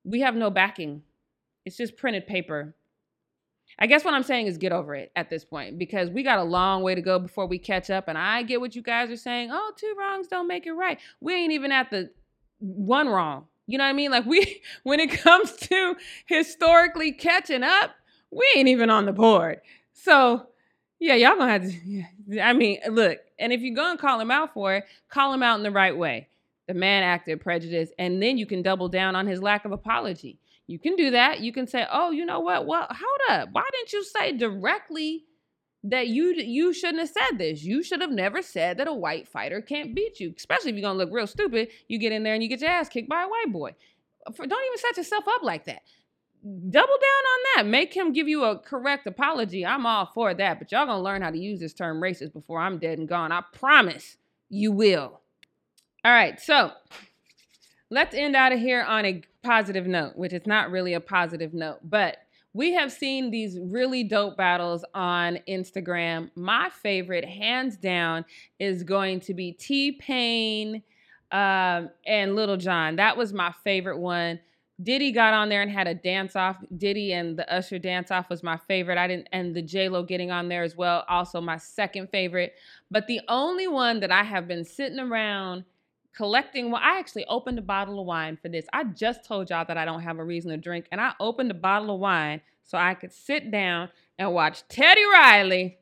We 0.04 0.20
have 0.20 0.36
no 0.36 0.50
backing. 0.50 1.02
It's 1.64 1.78
just 1.78 1.96
printed 1.96 2.26
paper. 2.26 2.74
I 3.78 3.86
guess 3.86 4.04
what 4.04 4.14
I'm 4.14 4.22
saying 4.22 4.46
is 4.46 4.58
get 4.58 4.72
over 4.72 4.94
it 4.94 5.10
at 5.16 5.30
this 5.30 5.44
point 5.44 5.78
because 5.78 6.10
we 6.10 6.22
got 6.22 6.38
a 6.38 6.44
long 6.44 6.82
way 6.82 6.94
to 6.94 7.02
go 7.02 7.18
before 7.18 7.46
we 7.46 7.58
catch 7.58 7.90
up. 7.90 8.08
And 8.08 8.16
I 8.16 8.42
get 8.42 8.60
what 8.60 8.76
you 8.76 8.82
guys 8.82 9.10
are 9.10 9.16
saying. 9.16 9.50
Oh, 9.52 9.72
two 9.76 9.94
wrongs 9.98 10.28
don't 10.28 10.46
make 10.46 10.66
it 10.66 10.72
right. 10.72 10.98
We 11.20 11.34
ain't 11.34 11.52
even 11.52 11.72
at 11.72 11.90
the 11.90 12.10
one 12.58 13.08
wrong. 13.08 13.46
You 13.66 13.78
know 13.78 13.84
what 13.84 13.90
I 13.90 13.94
mean? 13.94 14.10
Like 14.10 14.26
we, 14.26 14.62
when 14.82 15.00
it 15.00 15.10
comes 15.10 15.52
to 15.56 15.96
historically 16.26 17.12
catching 17.12 17.62
up, 17.62 17.92
we 18.30 18.46
ain't 18.56 18.68
even 18.68 18.90
on 18.90 19.06
the 19.06 19.12
board. 19.12 19.60
So 19.92 20.48
yeah, 20.98 21.14
y'all 21.14 21.36
gonna 21.36 21.52
have 21.52 21.62
to. 21.62 22.04
I 22.40 22.52
mean, 22.52 22.80
look, 22.90 23.18
and 23.38 23.52
if 23.52 23.60
you're 23.60 23.74
gonna 23.74 23.98
call 23.98 24.20
him 24.20 24.30
out 24.30 24.54
for 24.54 24.74
it, 24.74 24.84
call 25.08 25.32
him 25.32 25.42
out 25.42 25.56
in 25.56 25.62
the 25.62 25.70
right 25.70 25.96
way. 25.96 26.28
The 26.66 26.74
man 26.74 27.02
acted 27.02 27.40
prejudiced, 27.42 27.92
and 27.98 28.22
then 28.22 28.38
you 28.38 28.46
can 28.46 28.62
double 28.62 28.88
down 28.88 29.14
on 29.14 29.26
his 29.26 29.42
lack 29.42 29.64
of 29.66 29.72
apology. 29.72 30.38
You 30.66 30.78
can 30.78 30.96
do 30.96 31.10
that. 31.10 31.40
You 31.40 31.52
can 31.52 31.66
say, 31.66 31.86
"Oh, 31.90 32.10
you 32.10 32.24
know 32.24 32.40
what? 32.40 32.66
Well, 32.66 32.86
hold 32.90 33.20
up. 33.28 33.50
Why 33.52 33.64
didn't 33.72 33.92
you 33.92 34.02
say 34.04 34.32
directly 34.32 35.24
that 35.82 36.08
you 36.08 36.32
you 36.34 36.72
shouldn't 36.72 37.00
have 37.00 37.10
said 37.10 37.38
this? 37.38 37.62
You 37.62 37.82
should 37.82 38.00
have 38.00 38.10
never 38.10 38.40
said 38.40 38.78
that 38.78 38.88
a 38.88 38.94
white 38.94 39.28
fighter 39.28 39.60
can't 39.60 39.94
beat 39.94 40.20
you. 40.20 40.32
Especially 40.36 40.70
if 40.70 40.76
you're 40.76 40.82
gonna 40.82 40.98
look 40.98 41.12
real 41.12 41.26
stupid. 41.26 41.68
You 41.88 41.98
get 41.98 42.12
in 42.12 42.22
there 42.22 42.34
and 42.34 42.42
you 42.42 42.48
get 42.48 42.60
your 42.60 42.70
ass 42.70 42.88
kicked 42.88 43.08
by 43.08 43.22
a 43.24 43.28
white 43.28 43.52
boy. 43.52 43.74
Don't 44.26 44.46
even 44.46 44.78
set 44.78 44.96
yourself 44.96 45.24
up 45.28 45.42
like 45.42 45.64
that. 45.66 45.82
Double 46.42 46.70
down 46.70 46.82
on 46.82 47.38
that. 47.56 47.66
Make 47.66 47.94
him 47.94 48.12
give 48.12 48.28
you 48.28 48.44
a 48.44 48.58
correct 48.58 49.06
apology. 49.06 49.66
I'm 49.66 49.84
all 49.84 50.06
for 50.14 50.32
that. 50.32 50.58
But 50.58 50.72
y'all 50.72 50.86
gonna 50.86 51.02
learn 51.02 51.20
how 51.20 51.30
to 51.30 51.38
use 51.38 51.60
this 51.60 51.74
term 51.74 52.00
racist 52.00 52.32
before 52.32 52.60
I'm 52.60 52.78
dead 52.78 52.98
and 52.98 53.08
gone. 53.08 53.32
I 53.32 53.42
promise 53.52 54.16
you 54.48 54.72
will. 54.72 55.20
All 56.04 56.12
right, 56.12 56.38
so 56.40 56.72
let's 57.94 58.12
end 58.12 58.34
out 58.34 58.52
of 58.52 58.58
here 58.58 58.82
on 58.82 59.04
a 59.04 59.22
positive 59.44 59.86
note, 59.86 60.16
which 60.16 60.32
is 60.32 60.46
not 60.46 60.72
really 60.72 60.94
a 60.94 61.00
positive 61.00 61.54
note, 61.54 61.78
but 61.84 62.16
we 62.52 62.72
have 62.72 62.90
seen 62.90 63.30
these 63.30 63.56
really 63.60 64.02
dope 64.02 64.36
battles 64.36 64.84
on 64.94 65.38
Instagram. 65.48 66.28
My 66.34 66.70
favorite, 66.70 67.24
hands 67.24 67.76
down, 67.76 68.24
is 68.58 68.82
going 68.82 69.20
to 69.20 69.34
be 69.34 69.52
T 69.52 69.92
Pain 69.92 70.82
um, 71.30 71.88
and 72.04 72.34
Little 72.34 72.56
Jon. 72.56 72.96
That 72.96 73.16
was 73.16 73.32
my 73.32 73.52
favorite 73.62 73.98
one. 73.98 74.40
Diddy 74.82 75.12
got 75.12 75.32
on 75.32 75.48
there 75.48 75.62
and 75.62 75.70
had 75.70 75.86
a 75.86 75.94
dance 75.94 76.34
off. 76.34 76.56
Diddy 76.76 77.12
and 77.12 77.38
the 77.38 77.52
Usher 77.52 77.78
dance 77.78 78.10
off 78.10 78.28
was 78.28 78.42
my 78.42 78.56
favorite. 78.56 78.98
I 78.98 79.06
didn't, 79.06 79.28
and 79.30 79.54
the 79.54 79.62
J 79.62 79.88
Lo 79.88 80.02
getting 80.02 80.32
on 80.32 80.48
there 80.48 80.64
as 80.64 80.76
well, 80.76 81.04
also 81.08 81.40
my 81.40 81.58
second 81.58 82.08
favorite. 82.10 82.54
But 82.90 83.06
the 83.06 83.20
only 83.28 83.68
one 83.68 84.00
that 84.00 84.10
I 84.10 84.24
have 84.24 84.48
been 84.48 84.64
sitting 84.64 84.98
around 84.98 85.64
collecting 86.14 86.70
well 86.70 86.80
i 86.82 86.98
actually 86.98 87.24
opened 87.26 87.58
a 87.58 87.62
bottle 87.62 88.00
of 88.00 88.06
wine 88.06 88.38
for 88.40 88.48
this. 88.48 88.66
I 88.72 88.84
just 88.84 89.24
told 89.24 89.50
y'all 89.50 89.64
that 89.66 89.76
i 89.76 89.84
don't 89.84 90.02
have 90.02 90.18
a 90.18 90.24
reason 90.24 90.50
to 90.50 90.56
drink 90.56 90.86
and 90.92 91.00
i 91.00 91.12
opened 91.20 91.50
a 91.50 91.54
bottle 91.54 91.94
of 91.94 92.00
wine 92.00 92.40
so 92.62 92.78
i 92.78 92.94
could 92.94 93.12
sit 93.12 93.50
down 93.50 93.88
and 94.18 94.32
watch 94.32 94.66
teddy 94.68 95.04
riley 95.04 95.78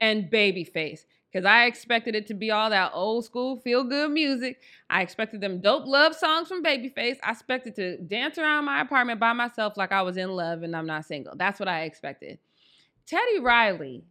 and 0.00 0.30
babyface 0.30 1.04
because 1.30 1.44
i 1.44 1.66
expected 1.66 2.14
it 2.14 2.26
to 2.28 2.34
be 2.34 2.50
all 2.50 2.70
that 2.70 2.92
old 2.94 3.24
school 3.24 3.56
feel 3.56 3.84
good 3.84 4.10
music. 4.10 4.60
I 4.88 5.02
expected 5.02 5.40
them 5.40 5.60
dope 5.60 5.86
love 5.86 6.14
songs 6.14 6.48
from 6.48 6.62
babyface. 6.62 7.16
I 7.22 7.32
expected 7.32 7.74
to 7.76 7.98
dance 7.98 8.38
around 8.38 8.64
my 8.64 8.80
apartment 8.80 9.20
by 9.20 9.32
myself 9.32 9.76
like 9.76 9.92
i 9.92 10.02
was 10.02 10.16
in 10.16 10.30
love 10.30 10.62
and 10.62 10.74
i'm 10.74 10.86
not 10.86 11.04
single. 11.04 11.34
That's 11.36 11.60
what 11.60 11.68
i 11.68 11.82
expected. 11.82 12.38
Teddy 13.06 13.40
riley. 13.40 14.04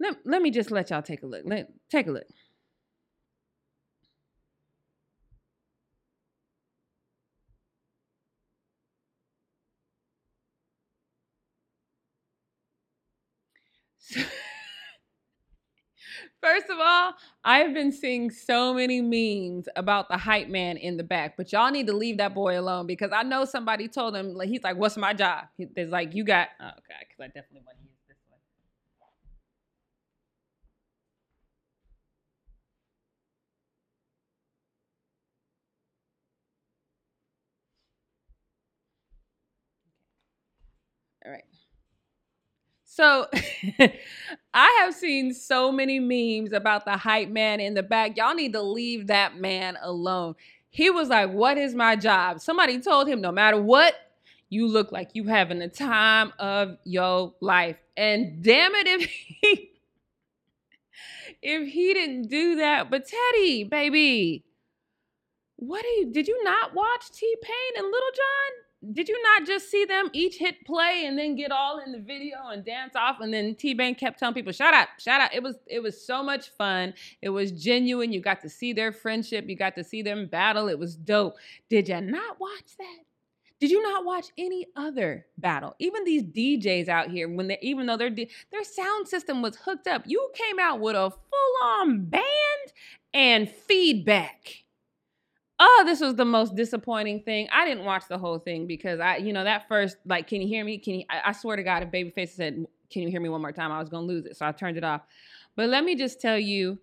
Let, 0.00 0.16
let 0.24 0.42
me 0.42 0.50
just 0.50 0.70
let 0.70 0.90
y'all 0.90 1.02
take 1.02 1.22
a 1.22 1.26
look. 1.26 1.42
Let, 1.44 1.70
take 1.88 2.08
a 2.08 2.10
look 2.10 2.24
First 16.44 16.68
of 16.68 16.76
all, 16.78 17.14
I've 17.42 17.72
been 17.72 17.90
seeing 17.90 18.30
so 18.30 18.74
many 18.74 19.00
memes 19.00 19.66
about 19.76 20.10
the 20.10 20.18
hype 20.18 20.48
man 20.48 20.76
in 20.76 20.98
the 20.98 21.02
back, 21.02 21.38
but 21.38 21.50
y'all 21.52 21.70
need 21.70 21.86
to 21.86 21.94
leave 21.96 22.18
that 22.18 22.34
boy 22.34 22.60
alone 22.60 22.86
because 22.86 23.12
I 23.14 23.22
know 23.22 23.46
somebody 23.46 23.88
told 23.88 24.14
him 24.14 24.34
like 24.34 24.50
he's 24.50 24.62
like, 24.62 24.76
"What's 24.76 24.98
my 24.98 25.14
job?" 25.14 25.46
There's 25.74 25.90
like, 25.90 26.14
"You 26.14 26.22
got 26.24 26.48
oh, 26.60 26.64
god," 26.66 26.76
because 27.00 27.20
I 27.20 27.26
definitely 27.28 27.62
want 27.66 27.78
to 27.78 27.84
use 27.84 27.96
this 28.08 28.18
one. 28.28 28.40
All 41.26 41.32
right. 41.32 41.44
So 42.94 43.26
I 44.54 44.78
have 44.82 44.94
seen 44.94 45.34
so 45.34 45.72
many 45.72 45.98
memes 45.98 46.52
about 46.52 46.84
the 46.84 46.96
hype 46.96 47.28
man 47.28 47.58
in 47.58 47.74
the 47.74 47.82
back. 47.82 48.16
Y'all 48.16 48.36
need 48.36 48.52
to 48.52 48.62
leave 48.62 49.08
that 49.08 49.36
man 49.36 49.76
alone. 49.82 50.36
He 50.70 50.90
was 50.90 51.08
like, 51.08 51.32
What 51.32 51.58
is 51.58 51.74
my 51.74 51.96
job? 51.96 52.38
Somebody 52.38 52.78
told 52.78 53.08
him, 53.08 53.20
No 53.20 53.32
matter 53.32 53.60
what, 53.60 53.96
you 54.48 54.68
look 54.68 54.92
like 54.92 55.10
you 55.14 55.24
having 55.24 55.58
the 55.58 55.66
time 55.66 56.32
of 56.38 56.76
your 56.84 57.34
life. 57.40 57.78
And 57.96 58.40
damn 58.44 58.72
it, 58.76 58.86
if 58.86 59.04
he 59.42 59.70
if 61.42 61.72
he 61.72 61.94
didn't 61.94 62.28
do 62.28 62.56
that, 62.56 62.92
but 62.92 63.08
Teddy, 63.08 63.64
baby, 63.64 64.44
what 65.56 65.82
do 65.82 65.88
you 65.88 66.12
did 66.12 66.28
you 66.28 66.44
not 66.44 66.74
watch 66.74 67.10
T-Pain 67.10 67.72
and 67.76 67.86
Little 67.86 68.10
Jon? 68.14 68.64
Did 68.92 69.08
you 69.08 69.20
not 69.22 69.46
just 69.46 69.70
see 69.70 69.84
them 69.84 70.10
each 70.12 70.36
hit 70.36 70.64
play 70.66 71.04
and 71.06 71.18
then 71.18 71.36
get 71.36 71.50
all 71.50 71.80
in 71.84 71.92
the 71.92 71.98
video 71.98 72.48
and 72.48 72.64
dance 72.64 72.94
off? 72.96 73.20
And 73.20 73.32
then 73.32 73.54
T-Pain 73.54 73.94
kept 73.94 74.18
telling 74.18 74.34
people 74.34 74.52
shut 74.52 74.74
up 74.74 74.88
shut 74.98 75.20
up 75.20 75.30
it 75.32 75.42
was 75.42 75.56
it 75.66 75.82
was 75.82 76.04
so 76.04 76.22
much 76.22 76.50
fun. 76.50 76.94
It 77.22 77.30
was 77.30 77.52
genuine. 77.52 78.12
You 78.12 78.20
got 78.20 78.40
to 78.42 78.48
see 78.48 78.72
their 78.72 78.92
friendship. 78.92 79.48
You 79.48 79.56
got 79.56 79.74
to 79.76 79.84
see 79.84 80.02
them 80.02 80.26
battle. 80.26 80.68
It 80.68 80.78
was 80.78 80.96
dope. 80.96 81.36
Did 81.70 81.88
you 81.88 82.00
not 82.00 82.38
watch 82.38 82.76
that? 82.78 82.98
Did 83.60 83.70
you 83.70 83.82
not 83.82 84.04
watch 84.04 84.26
any 84.36 84.66
other 84.76 85.26
battle? 85.38 85.74
Even 85.78 86.04
these 86.04 86.22
DJs 86.22 86.88
out 86.88 87.10
here 87.10 87.28
when 87.28 87.48
they 87.48 87.58
even 87.62 87.86
though 87.86 87.96
their 87.96 88.10
their 88.10 88.64
sound 88.64 89.08
system 89.08 89.40
was 89.42 89.56
hooked 89.56 89.86
up 89.86 90.02
you 90.06 90.30
came 90.34 90.58
out 90.58 90.80
with 90.80 90.96
a 90.96 91.10
full-on 91.10 92.04
band 92.04 92.24
and 93.14 93.48
feedback 93.48 94.63
oh, 95.60 95.82
this 95.86 96.00
was 96.00 96.14
the 96.16 96.24
most 96.24 96.54
disappointing 96.56 97.22
thing. 97.22 97.48
I 97.52 97.64
didn't 97.64 97.84
watch 97.84 98.04
the 98.08 98.18
whole 98.18 98.38
thing 98.38 98.66
because 98.66 99.00
I, 99.00 99.16
you 99.16 99.32
know, 99.32 99.44
that 99.44 99.68
first, 99.68 99.96
like, 100.04 100.26
can 100.26 100.40
you 100.40 100.48
hear 100.48 100.64
me? 100.64 100.78
Can 100.78 100.94
you, 100.96 101.04
I, 101.08 101.30
I 101.30 101.32
swear 101.32 101.56
to 101.56 101.62
God, 101.62 101.82
if 101.82 101.90
Babyface 101.90 102.30
said, 102.30 102.66
can 102.90 103.02
you 103.02 103.08
hear 103.08 103.20
me 103.20 103.28
one 103.28 103.40
more 103.40 103.52
time? 103.52 103.72
I 103.72 103.78
was 103.78 103.88
going 103.88 104.06
to 104.06 104.12
lose 104.12 104.26
it. 104.26 104.36
So 104.36 104.46
I 104.46 104.52
turned 104.52 104.76
it 104.76 104.84
off. 104.84 105.02
But 105.56 105.68
let 105.68 105.84
me 105.84 105.94
just 105.94 106.20
tell 106.20 106.38
you, 106.38 106.78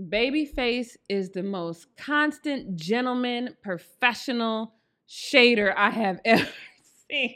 Babyface 0.00 0.96
is 1.08 1.30
the 1.30 1.42
most 1.42 1.86
constant 1.96 2.76
gentleman, 2.76 3.56
professional 3.62 4.74
shader 5.08 5.74
I 5.76 5.90
have 5.90 6.20
ever 6.24 6.48
seen. 7.08 7.34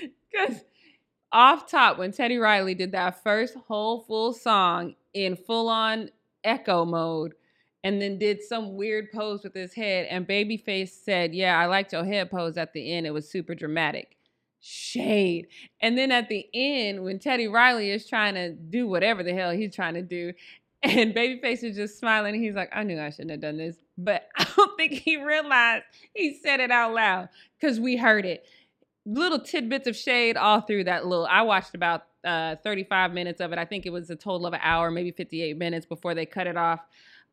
Because 0.00 0.62
off 1.32 1.70
top, 1.70 1.98
when 1.98 2.12
Teddy 2.12 2.38
Riley 2.38 2.74
did 2.74 2.92
that 2.92 3.22
first 3.22 3.54
whole 3.66 4.00
full 4.00 4.32
song 4.32 4.94
in 5.12 5.36
full 5.36 5.68
on 5.68 6.10
echo 6.44 6.84
mode, 6.84 7.34
and 7.84 8.00
then 8.00 8.18
did 8.18 8.42
some 8.42 8.76
weird 8.76 9.10
pose 9.12 9.42
with 9.42 9.54
his 9.54 9.74
head. 9.74 10.06
And 10.10 10.26
Babyface 10.26 10.90
said, 10.90 11.34
Yeah, 11.34 11.58
I 11.58 11.66
liked 11.66 11.92
your 11.92 12.04
head 12.04 12.30
pose 12.30 12.56
at 12.56 12.72
the 12.72 12.92
end. 12.92 13.06
It 13.06 13.12
was 13.14 13.30
super 13.30 13.54
dramatic. 13.54 14.16
shade. 14.60 15.48
And 15.80 15.98
then 15.98 16.12
at 16.12 16.28
the 16.28 16.46
end, 16.54 17.04
when 17.04 17.18
Teddy 17.18 17.48
Riley 17.48 17.90
is 17.90 18.08
trying 18.08 18.34
to 18.34 18.52
do 18.52 18.86
whatever 18.88 19.22
the 19.22 19.34
hell 19.34 19.50
he's 19.50 19.74
trying 19.74 19.94
to 19.94 20.02
do, 20.02 20.32
and 20.82 21.14
Babyface 21.14 21.64
is 21.64 21.76
just 21.76 21.98
smiling, 21.98 22.40
he's 22.40 22.54
like, 22.54 22.70
I 22.72 22.82
knew 22.84 23.00
I 23.00 23.10
shouldn't 23.10 23.32
have 23.32 23.40
done 23.40 23.56
this. 23.58 23.76
But 23.98 24.28
I 24.36 24.46
don't 24.56 24.76
think 24.76 24.92
he 24.92 25.22
realized 25.22 25.84
he 26.14 26.38
said 26.42 26.60
it 26.60 26.70
out 26.70 26.94
loud 26.94 27.28
because 27.60 27.80
we 27.80 27.96
heard 27.96 28.24
it. 28.26 28.46
Little 29.04 29.40
tidbits 29.40 29.88
of 29.88 29.96
shade 29.96 30.36
all 30.36 30.60
through 30.60 30.84
that 30.84 31.06
little. 31.06 31.26
I 31.26 31.42
watched 31.42 31.74
about 31.74 32.04
uh, 32.24 32.56
35 32.62 33.12
minutes 33.12 33.40
of 33.40 33.52
it. 33.52 33.58
I 33.58 33.64
think 33.64 33.84
it 33.86 33.90
was 33.90 34.10
a 34.10 34.16
total 34.16 34.46
of 34.46 34.54
an 34.54 34.60
hour, 34.62 34.90
maybe 34.92 35.10
58 35.10 35.56
minutes 35.58 35.86
before 35.86 36.14
they 36.14 36.24
cut 36.26 36.46
it 36.46 36.56
off. 36.56 36.80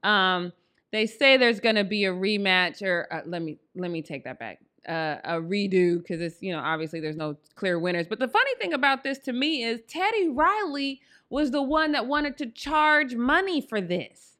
Um, 0.04 0.54
they 0.92 1.06
say 1.06 1.38
there's 1.38 1.60
going 1.60 1.76
to 1.76 1.84
be 1.84 2.06
a 2.06 2.12
rematch, 2.12 2.82
or 2.82 3.08
uh, 3.12 3.22
let 3.26 3.42
me 3.42 3.58
let 3.76 3.92
me 3.92 4.02
take 4.02 4.24
that 4.24 4.40
back. 4.40 4.60
Uh, 4.88 5.18
a 5.26 5.34
redo 5.34 5.98
because 5.98 6.22
it's 6.22 6.42
you 6.42 6.52
know 6.52 6.60
obviously 6.60 7.00
there's 7.00 7.18
no 7.18 7.38
clear 7.56 7.78
winners. 7.78 8.08
But 8.08 8.20
the 8.20 8.28
funny 8.28 8.52
thing 8.60 8.74
about 8.74 9.04
this 9.04 9.20
to 9.20 9.34
me 9.34 9.64
is 9.64 9.82
Teddy 9.88 10.30
Riley 10.30 11.02
was 11.30 11.52
the 11.52 11.62
one 11.62 11.92
that 11.92 12.08
wanted 12.08 12.38
to 12.40 12.48
charge 12.48 13.14
money 13.14 13.62
for 13.62 13.82
this. 13.82 14.38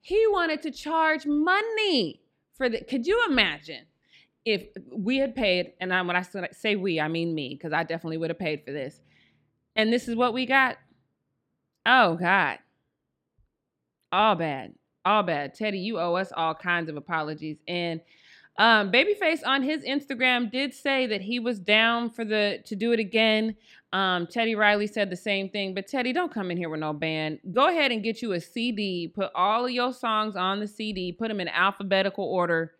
He 0.00 0.26
wanted 0.28 0.62
to 0.62 0.70
charge 0.70 1.26
money 1.26 2.20
for 2.54 2.68
the. 2.68 2.84
Could 2.84 3.06
you 3.06 3.24
imagine 3.28 3.86
if 4.44 4.66
we 4.92 5.18
had 5.18 5.34
paid? 5.34 5.72
And 5.80 5.94
I, 5.94 6.02
when 6.02 6.16
I 6.16 6.24
say 6.52 6.76
we, 6.76 7.00
I 7.00 7.08
mean 7.08 7.34
me 7.34 7.54
because 7.54 7.72
I 7.72 7.84
definitely 7.84 8.18
would 8.18 8.30
have 8.30 8.38
paid 8.38 8.64
for 8.64 8.72
this. 8.72 9.00
And 9.74 9.92
this 9.92 10.08
is 10.08 10.16
what 10.16 10.34
we 10.34 10.44
got. 10.44 10.76
Oh 11.86 12.16
God, 12.16 12.58
all 14.12 14.34
bad 14.34 14.74
all 15.08 15.22
bad. 15.22 15.54
Teddy, 15.54 15.78
you 15.78 15.98
owe 15.98 16.14
us 16.14 16.30
all 16.36 16.54
kinds 16.54 16.88
of 16.88 16.96
apologies. 16.96 17.58
And 17.66 18.00
um, 18.58 18.90
Babyface 18.92 19.40
on 19.46 19.62
his 19.62 19.84
Instagram 19.84 20.50
did 20.50 20.74
say 20.74 21.06
that 21.06 21.20
he 21.20 21.38
was 21.38 21.58
down 21.58 22.10
for 22.10 22.24
the 22.24 22.58
to 22.66 22.76
do 22.76 22.92
it 22.92 23.00
again. 23.00 23.56
Um, 23.92 24.26
Teddy 24.26 24.54
Riley 24.54 24.86
said 24.86 25.08
the 25.10 25.16
same 25.16 25.48
thing, 25.48 25.74
but 25.74 25.86
Teddy, 25.86 26.12
don't 26.12 26.32
come 26.32 26.50
in 26.50 26.58
here 26.58 26.68
with 26.68 26.80
no 26.80 26.92
band. 26.92 27.38
Go 27.52 27.68
ahead 27.68 27.90
and 27.90 28.02
get 28.02 28.20
you 28.20 28.32
a 28.32 28.40
CD. 28.40 29.10
Put 29.14 29.30
all 29.34 29.64
of 29.64 29.70
your 29.70 29.92
songs 29.92 30.36
on 30.36 30.60
the 30.60 30.66
CD. 30.66 31.12
Put 31.12 31.28
them 31.28 31.40
in 31.40 31.48
alphabetical 31.48 32.24
order, 32.24 32.72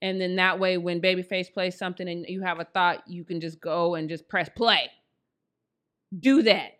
and 0.00 0.20
then 0.20 0.36
that 0.36 0.60
way, 0.60 0.76
when 0.76 1.00
Babyface 1.00 1.52
plays 1.52 1.76
something 1.76 2.08
and 2.08 2.26
you 2.28 2.42
have 2.42 2.60
a 2.60 2.64
thought, 2.64 3.02
you 3.08 3.24
can 3.24 3.40
just 3.40 3.60
go 3.60 3.94
and 3.94 4.08
just 4.08 4.28
press 4.28 4.50
play. 4.54 4.90
Do 6.20 6.42
that 6.42 6.72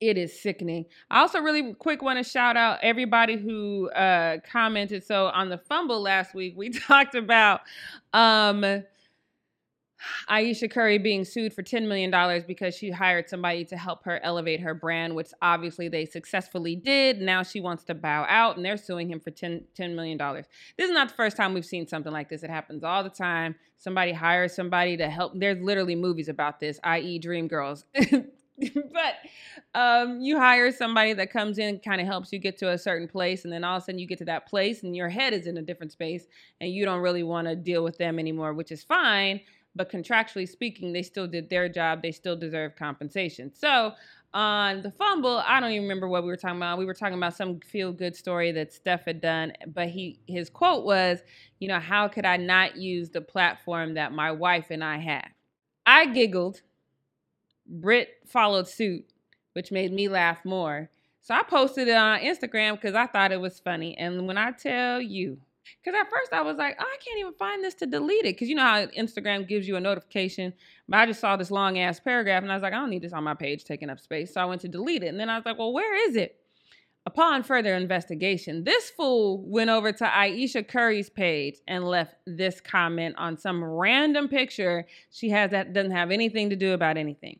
it 0.00 0.18
is 0.18 0.38
sickening. 0.38 0.86
I 1.10 1.20
also 1.20 1.40
really 1.40 1.74
quick 1.74 2.02
want 2.02 2.18
to 2.18 2.30
shout 2.30 2.56
out 2.56 2.78
everybody 2.82 3.36
who 3.36 3.90
uh, 3.90 4.38
commented. 4.50 5.04
So 5.04 5.26
on 5.26 5.48
the 5.48 5.58
fumble 5.58 6.00
last 6.02 6.34
week, 6.34 6.54
we 6.56 6.68
talked 6.86 7.14
about 7.14 7.62
um, 8.12 8.82
Ayesha 10.28 10.68
Curry 10.68 10.98
being 10.98 11.24
sued 11.24 11.54
for 11.54 11.62
$10 11.62 11.88
million 11.88 12.44
because 12.46 12.74
she 12.74 12.90
hired 12.90 13.28
somebody 13.28 13.64
to 13.66 13.76
help 13.76 14.04
her 14.04 14.22
elevate 14.22 14.60
her 14.60 14.74
brand, 14.74 15.14
which 15.14 15.30
obviously 15.40 15.88
they 15.88 16.04
successfully 16.04 16.76
did. 16.76 17.20
Now 17.20 17.42
she 17.42 17.60
wants 17.60 17.84
to 17.84 17.94
bow 17.94 18.26
out 18.28 18.56
and 18.56 18.64
they're 18.64 18.76
suing 18.76 19.10
him 19.10 19.20
for 19.20 19.30
$10, 19.30 19.62
$10 19.78 19.94
million. 19.94 20.18
This 20.76 20.88
is 20.88 20.94
not 20.94 21.08
the 21.08 21.14
first 21.14 21.36
time 21.36 21.54
we've 21.54 21.64
seen 21.64 21.86
something 21.86 22.12
like 22.12 22.28
this. 22.28 22.42
It 22.42 22.50
happens 22.50 22.84
all 22.84 23.02
the 23.02 23.10
time. 23.10 23.54
Somebody 23.78 24.12
hires 24.12 24.54
somebody 24.54 24.96
to 24.98 25.08
help. 25.08 25.32
There's 25.34 25.62
literally 25.62 25.94
movies 25.94 26.28
about 26.28 26.60
this, 26.60 26.78
i.e., 26.84 27.20
Dreamgirls. 27.20 27.84
but 28.74 29.14
um, 29.74 30.20
you 30.20 30.38
hire 30.38 30.72
somebody 30.72 31.12
that 31.14 31.30
comes 31.30 31.58
in, 31.58 31.78
kind 31.80 32.00
of 32.00 32.06
helps 32.06 32.32
you 32.32 32.38
get 32.38 32.56
to 32.58 32.70
a 32.70 32.78
certain 32.78 33.08
place, 33.08 33.44
and 33.44 33.52
then 33.52 33.64
all 33.64 33.76
of 33.76 33.82
a 33.82 33.86
sudden 33.86 33.98
you 33.98 34.06
get 34.06 34.18
to 34.18 34.24
that 34.24 34.46
place 34.46 34.82
and 34.82 34.96
your 34.96 35.08
head 35.08 35.32
is 35.32 35.46
in 35.46 35.58
a 35.58 35.62
different 35.62 35.92
space, 35.92 36.26
and 36.60 36.70
you 36.72 36.84
don't 36.84 37.00
really 37.00 37.22
want 37.22 37.46
to 37.48 37.56
deal 37.56 37.84
with 37.84 37.98
them 37.98 38.18
anymore, 38.18 38.54
which 38.54 38.72
is 38.72 38.82
fine. 38.82 39.40
But 39.74 39.90
contractually 39.92 40.48
speaking, 40.48 40.92
they 40.92 41.02
still 41.02 41.26
did 41.26 41.50
their 41.50 41.68
job. 41.68 42.00
They 42.02 42.12
still 42.12 42.34
deserve 42.34 42.76
compensation. 42.76 43.52
So 43.54 43.92
on 44.32 44.82
the 44.82 44.90
fumble, 44.90 45.42
I 45.46 45.60
don't 45.60 45.70
even 45.72 45.82
remember 45.82 46.08
what 46.08 46.22
we 46.22 46.28
were 46.28 46.36
talking 46.36 46.56
about. 46.56 46.78
We 46.78 46.86
were 46.86 46.94
talking 46.94 47.16
about 47.18 47.36
some 47.36 47.60
feel 47.60 47.92
good 47.92 48.16
story 48.16 48.52
that 48.52 48.72
Steph 48.72 49.04
had 49.04 49.20
done, 49.20 49.52
but 49.66 49.88
he 49.88 50.20
his 50.26 50.48
quote 50.48 50.84
was, 50.84 51.20
you 51.58 51.68
know, 51.68 51.78
how 51.78 52.08
could 52.08 52.24
I 52.24 52.38
not 52.38 52.76
use 52.76 53.10
the 53.10 53.20
platform 53.20 53.94
that 53.94 54.12
my 54.12 54.32
wife 54.32 54.66
and 54.70 54.82
I 54.82 54.98
have? 54.98 55.28
I 55.86 56.06
giggled 56.06 56.62
Britt 57.68 58.10
followed 58.26 58.68
suit, 58.68 59.06
which 59.52 59.72
made 59.72 59.92
me 59.92 60.08
laugh 60.08 60.44
more. 60.44 60.90
So 61.22 61.34
I 61.34 61.42
posted 61.42 61.88
it 61.88 61.96
on 61.96 62.20
Instagram 62.20 62.74
because 62.74 62.94
I 62.94 63.06
thought 63.06 63.32
it 63.32 63.40
was 63.40 63.58
funny. 63.58 63.96
And 63.98 64.26
when 64.26 64.38
I 64.38 64.52
tell 64.52 65.00
you, 65.00 65.38
because 65.82 65.98
at 65.98 66.08
first 66.08 66.32
I 66.32 66.42
was 66.42 66.56
like, 66.56 66.76
oh, 66.78 66.84
I 66.84 66.96
can't 67.04 67.18
even 67.18 67.32
find 67.32 67.64
this 67.64 67.74
to 67.74 67.86
delete 67.86 68.24
it. 68.24 68.36
Because 68.36 68.48
you 68.48 68.54
know 68.54 68.62
how 68.62 68.86
Instagram 68.86 69.48
gives 69.48 69.66
you 69.66 69.76
a 69.76 69.80
notification. 69.80 70.52
But 70.88 70.98
I 70.98 71.06
just 71.06 71.20
saw 71.20 71.36
this 71.36 71.50
long 71.50 71.78
ass 71.78 71.98
paragraph 71.98 72.42
and 72.42 72.52
I 72.52 72.54
was 72.54 72.62
like, 72.62 72.72
I 72.72 72.76
don't 72.76 72.90
need 72.90 73.02
this 73.02 73.12
on 73.12 73.24
my 73.24 73.34
page 73.34 73.64
taking 73.64 73.90
up 73.90 73.98
space. 73.98 74.34
So 74.34 74.40
I 74.40 74.44
went 74.44 74.60
to 74.60 74.68
delete 74.68 75.02
it. 75.02 75.08
And 75.08 75.18
then 75.18 75.28
I 75.28 75.36
was 75.36 75.44
like, 75.44 75.58
well, 75.58 75.72
where 75.72 76.08
is 76.08 76.16
it? 76.16 76.38
Upon 77.06 77.44
further 77.44 77.74
investigation, 77.76 78.64
this 78.64 78.90
fool 78.90 79.40
went 79.46 79.70
over 79.70 79.92
to 79.92 80.16
Ayesha 80.16 80.64
Curry's 80.64 81.08
page 81.08 81.56
and 81.68 81.84
left 81.84 82.16
this 82.26 82.60
comment 82.60 83.14
on 83.16 83.38
some 83.38 83.62
random 83.62 84.28
picture 84.28 84.86
she 85.10 85.30
has 85.30 85.52
that 85.52 85.72
doesn't 85.72 85.92
have 85.92 86.10
anything 86.10 86.50
to 86.50 86.56
do 86.56 86.72
about 86.72 86.96
anything. 86.96 87.38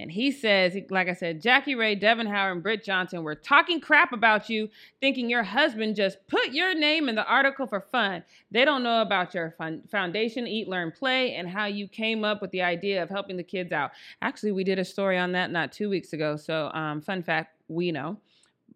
And 0.00 0.12
he 0.12 0.30
says, 0.30 0.76
like 0.90 1.08
I 1.08 1.12
said, 1.12 1.42
Jackie 1.42 1.74
Rae, 1.74 1.96
Devin 1.96 2.28
Howard, 2.28 2.52
and 2.52 2.62
Britt 2.62 2.84
Johnson 2.84 3.24
were 3.24 3.34
talking 3.34 3.80
crap 3.80 4.12
about 4.12 4.48
you, 4.48 4.68
thinking 5.00 5.28
your 5.28 5.42
husband 5.42 5.96
just 5.96 6.18
put 6.28 6.52
your 6.52 6.72
name 6.72 7.08
in 7.08 7.16
the 7.16 7.26
article 7.26 7.66
for 7.66 7.80
fun. 7.80 8.22
They 8.52 8.64
don't 8.64 8.84
know 8.84 9.02
about 9.02 9.34
your 9.34 9.56
foundation, 9.90 10.46
Eat, 10.46 10.68
Learn, 10.68 10.92
Play, 10.92 11.34
and 11.34 11.48
how 11.48 11.66
you 11.66 11.88
came 11.88 12.24
up 12.24 12.40
with 12.40 12.52
the 12.52 12.62
idea 12.62 13.02
of 13.02 13.10
helping 13.10 13.36
the 13.36 13.42
kids 13.42 13.72
out. 13.72 13.90
Actually, 14.22 14.52
we 14.52 14.62
did 14.62 14.78
a 14.78 14.84
story 14.84 15.18
on 15.18 15.32
that 15.32 15.50
not 15.50 15.72
two 15.72 15.90
weeks 15.90 16.12
ago. 16.12 16.36
So, 16.36 16.70
um, 16.74 17.00
fun 17.00 17.24
fact, 17.24 17.56
we 17.66 17.90
know. 17.90 18.18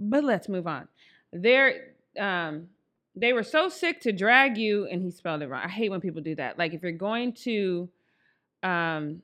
But 0.00 0.24
let's 0.24 0.48
move 0.48 0.66
on. 0.66 0.88
There, 1.32 1.92
um, 2.18 2.66
they 3.14 3.32
were 3.32 3.44
so 3.44 3.68
sick 3.68 4.00
to 4.00 4.12
drag 4.12 4.56
you, 4.56 4.87
and 4.87 5.00
he 5.00 5.12
spelled 5.12 5.42
it 5.42 5.48
wrong. 5.48 5.62
I 5.64 5.68
hate 5.68 5.90
when 5.90 6.00
people 6.00 6.20
do 6.20 6.35
that. 6.35 6.58
Like 6.58 6.74
if 6.74 6.82
you're 6.82 6.90
going 6.90 7.35
to, 7.44 7.88
um, 8.64 9.22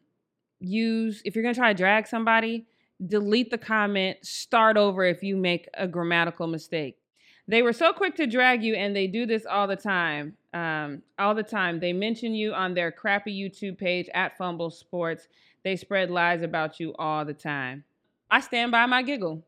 use 0.61 1.23
if 1.25 1.35
you're 1.35 1.42
going 1.42 1.55
to 1.55 1.61
try 1.61 1.73
to 1.73 1.77
drag 1.77 2.07
somebody, 2.07 2.66
delete 3.07 3.51
the 3.51 3.59
comment, 3.59 4.18
start 4.23 4.77
over 4.77 5.05
if 5.05 5.23
you 5.23 5.37
make 5.37 5.68
a 5.75 5.87
grammatical 5.87 6.47
mistake. 6.47 6.97
They 7.47 7.62
were 7.62 7.73
so 7.73 7.94
quick 7.94 8.14
to 8.16 8.27
drag 8.27 8.62
you, 8.62 8.75
and 8.75 8.94
they 8.94 9.07
do 9.07 9.25
this 9.25 9.47
all 9.47 9.66
the 9.66 9.77
time. 9.77 10.35
Um, 10.53 11.03
all 11.18 11.35
the 11.35 11.42
time. 11.42 11.81
They 11.81 11.92
mention 11.92 12.35
you 12.35 12.53
on 12.53 12.75
their 12.75 12.90
crappy 12.90 13.33
YouTube 13.33 13.79
page 13.79 14.09
at 14.14 14.37
Fumble 14.37 14.71
Sports. 14.71 15.29
They 15.62 15.77
spread 15.77 16.11
lies 16.11 16.42
about 16.42 16.81
you 16.81 16.94
all 16.99 17.25
the 17.25 17.35
time. 17.35 17.85
I 18.31 18.40
stand 18.40 18.73
by 18.73 18.87
my 18.87 19.03
giggle. 19.03 19.44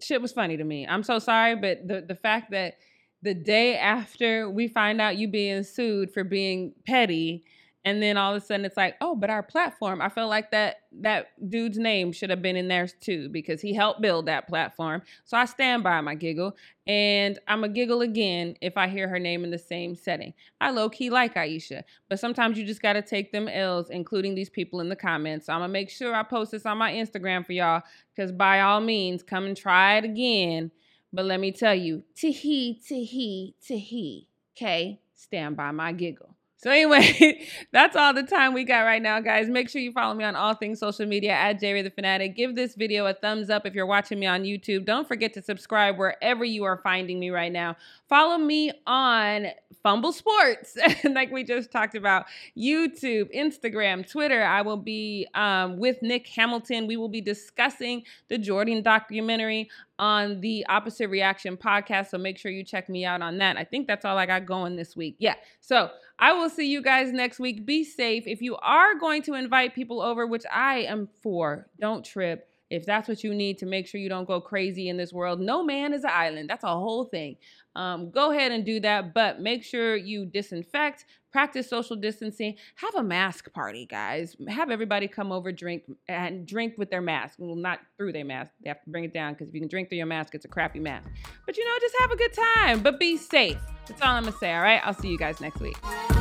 Shit 0.00 0.20
was 0.22 0.32
funny 0.32 0.56
to 0.56 0.64
me. 0.64 0.86
I'm 0.86 1.02
so 1.02 1.18
sorry, 1.18 1.56
but 1.56 1.86
the, 1.86 2.02
the 2.02 2.14
fact 2.14 2.50
that 2.50 2.78
the 3.22 3.34
day 3.34 3.76
after 3.76 4.48
we 4.48 4.68
find 4.68 5.00
out 5.00 5.16
you 5.16 5.28
being 5.28 5.64
sued 5.64 6.12
for 6.12 6.24
being 6.24 6.72
petty 6.86 7.44
and 7.88 8.02
then 8.02 8.18
all 8.18 8.34
of 8.34 8.42
a 8.42 8.44
sudden 8.44 8.66
it's 8.66 8.76
like 8.76 8.96
oh 9.00 9.14
but 9.14 9.30
our 9.30 9.42
platform 9.42 10.02
i 10.02 10.10
feel 10.10 10.28
like 10.28 10.50
that 10.50 10.82
that 10.92 11.28
dude's 11.48 11.78
name 11.78 12.12
should 12.12 12.28
have 12.28 12.42
been 12.42 12.56
in 12.56 12.68
there 12.68 12.86
too 12.86 13.30
because 13.30 13.62
he 13.62 13.72
helped 13.72 14.00
build 14.00 14.26
that 14.26 14.46
platform. 14.46 15.02
So 15.24 15.36
i 15.36 15.46
stand 15.46 15.82
by 15.82 16.00
my 16.02 16.14
giggle 16.14 16.54
and 16.86 17.38
i'm 17.48 17.64
a 17.64 17.68
giggle 17.68 18.02
again 18.02 18.56
if 18.60 18.76
i 18.76 18.88
hear 18.88 19.08
her 19.08 19.18
name 19.18 19.42
in 19.42 19.50
the 19.50 19.58
same 19.58 19.94
setting. 19.94 20.34
I 20.60 20.70
low-key 20.70 21.10
like 21.10 21.36
ayesha 21.36 21.84
but 22.08 22.20
sometimes 22.20 22.58
you 22.58 22.66
just 22.66 22.82
got 22.82 22.92
to 22.94 23.02
take 23.02 23.32
them 23.32 23.48
l's 23.48 23.90
including 23.90 24.34
these 24.34 24.50
people 24.50 24.80
in 24.80 24.88
the 24.88 24.96
comments. 24.96 25.46
So 25.46 25.54
i'm 25.54 25.60
gonna 25.60 25.72
make 25.72 25.90
sure 25.90 26.14
i 26.14 26.22
post 26.22 26.52
this 26.52 26.66
on 26.66 26.76
my 26.78 26.92
instagram 26.92 27.46
for 27.46 27.52
y'all 27.52 27.82
because 28.14 28.32
by 28.32 28.60
all 28.60 28.80
means 28.80 29.22
come 29.22 29.46
and 29.46 29.56
try 29.56 29.96
it 29.96 30.04
again. 30.04 30.70
But 31.10 31.24
let 31.24 31.40
me 31.40 31.52
tell 31.52 31.74
you 31.74 32.02
to 32.16 32.30
he 32.30 32.74
to 32.88 33.02
he 33.02 33.54
to 33.66 33.78
he 33.78 34.28
okay? 34.54 35.00
Stand 35.14 35.56
by 35.56 35.70
my 35.70 35.92
giggle 35.92 36.37
so 36.58 36.72
anyway, 36.72 37.46
that's 37.72 37.94
all 37.94 38.12
the 38.12 38.24
time 38.24 38.52
we 38.52 38.64
got 38.64 38.80
right 38.80 39.00
now, 39.00 39.20
guys. 39.20 39.48
Make 39.48 39.68
sure 39.68 39.80
you 39.80 39.92
follow 39.92 40.12
me 40.12 40.24
on 40.24 40.34
all 40.34 40.54
things 40.54 40.80
social 40.80 41.06
media 41.06 41.30
at 41.30 41.60
J 41.60 41.72
Rae 41.72 41.82
the 41.82 41.90
Fanatic. 41.90 42.34
Give 42.34 42.56
this 42.56 42.74
video 42.74 43.06
a 43.06 43.14
thumbs 43.14 43.48
up 43.48 43.64
if 43.64 43.74
you're 43.74 43.86
watching 43.86 44.18
me 44.18 44.26
on 44.26 44.42
YouTube. 44.42 44.84
Don't 44.84 45.06
forget 45.06 45.32
to 45.34 45.42
subscribe 45.42 45.98
wherever 45.98 46.44
you 46.44 46.64
are 46.64 46.80
finding 46.82 47.20
me 47.20 47.30
right 47.30 47.52
now. 47.52 47.76
Follow 48.08 48.38
me 48.38 48.72
on 48.88 49.46
Fumble 49.84 50.12
Sports, 50.12 50.76
like 51.04 51.30
we 51.30 51.44
just 51.44 51.70
talked 51.70 51.94
about, 51.94 52.26
YouTube, 52.56 53.32
Instagram, 53.34 54.08
Twitter. 54.10 54.42
I 54.42 54.62
will 54.62 54.76
be 54.76 55.28
um, 55.34 55.78
with 55.78 56.02
Nick 56.02 56.26
Hamilton. 56.26 56.88
We 56.88 56.96
will 56.96 57.08
be 57.08 57.20
discussing 57.20 58.02
the 58.28 58.36
Jordan 58.36 58.82
documentary 58.82 59.70
on 59.98 60.40
the 60.40 60.64
Opposite 60.68 61.08
Reaction 61.08 61.56
podcast. 61.56 62.08
So 62.10 62.18
make 62.18 62.38
sure 62.38 62.50
you 62.50 62.64
check 62.64 62.88
me 62.88 63.04
out 63.04 63.22
on 63.22 63.38
that. 63.38 63.56
I 63.56 63.64
think 63.64 63.86
that's 63.86 64.04
all 64.04 64.16
I 64.16 64.26
got 64.26 64.46
going 64.46 64.76
this 64.76 64.96
week. 64.96 65.16
Yeah. 65.18 65.34
So 65.60 65.90
I 66.18 66.32
will 66.32 66.50
see 66.50 66.70
you 66.70 66.82
guys 66.82 67.12
next 67.12 67.38
week. 67.38 67.66
Be 67.66 67.84
safe. 67.84 68.24
If 68.26 68.42
you 68.42 68.56
are 68.56 68.94
going 68.98 69.22
to 69.22 69.34
invite 69.34 69.74
people 69.74 70.00
over, 70.00 70.26
which 70.26 70.44
I 70.52 70.80
am 70.80 71.08
for, 71.22 71.68
don't 71.80 72.04
trip. 72.04 72.47
If 72.70 72.84
that's 72.84 73.08
what 73.08 73.24
you 73.24 73.34
need 73.34 73.58
to 73.58 73.66
make 73.66 73.86
sure 73.86 74.00
you 74.00 74.08
don't 74.08 74.26
go 74.26 74.40
crazy 74.40 74.88
in 74.88 74.96
this 74.96 75.12
world, 75.12 75.40
no 75.40 75.64
man 75.64 75.92
is 75.92 76.04
an 76.04 76.10
island. 76.12 76.50
That's 76.50 76.64
a 76.64 76.68
whole 76.68 77.04
thing. 77.04 77.36
Um, 77.74 78.10
go 78.10 78.32
ahead 78.32 78.52
and 78.52 78.64
do 78.64 78.80
that, 78.80 79.14
but 79.14 79.40
make 79.40 79.62
sure 79.62 79.96
you 79.96 80.26
disinfect, 80.26 81.04
practice 81.30 81.68
social 81.68 81.96
distancing, 81.96 82.56
have 82.74 82.94
a 82.96 83.02
mask 83.02 83.52
party, 83.52 83.86
guys. 83.86 84.36
Have 84.48 84.70
everybody 84.70 85.06
come 85.06 85.30
over, 85.30 85.52
drink, 85.52 85.84
and 86.08 86.46
drink 86.46 86.74
with 86.76 86.90
their 86.90 87.00
mask. 87.00 87.36
Well, 87.38 87.54
not 87.54 87.80
through 87.96 88.12
their 88.12 88.24
mask. 88.24 88.52
They 88.62 88.68
have 88.68 88.82
to 88.82 88.90
bring 88.90 89.04
it 89.04 89.14
down 89.14 89.34
because 89.34 89.48
if 89.48 89.54
you 89.54 89.60
can 89.60 89.68
drink 89.68 89.88
through 89.88 89.98
your 89.98 90.06
mask, 90.06 90.34
it's 90.34 90.44
a 90.44 90.48
crappy 90.48 90.80
mask. 90.80 91.08
But 91.46 91.56
you 91.56 91.64
know, 91.64 91.78
just 91.80 91.94
have 92.00 92.10
a 92.10 92.16
good 92.16 92.32
time, 92.32 92.80
but 92.80 92.98
be 92.98 93.16
safe. 93.16 93.58
That's 93.86 94.02
all 94.02 94.08
I'm 94.08 94.24
gonna 94.24 94.36
say, 94.36 94.52
all 94.54 94.62
right? 94.62 94.80
I'll 94.84 94.94
see 94.94 95.08
you 95.08 95.18
guys 95.18 95.40
next 95.40 95.60
week. 95.60 95.76
I 95.82 96.18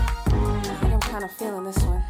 I'm 0.83 0.99
kind 1.01 1.23
of 1.23 1.31
feeling 1.31 1.63
this 1.63 1.77
one. 1.79 2.03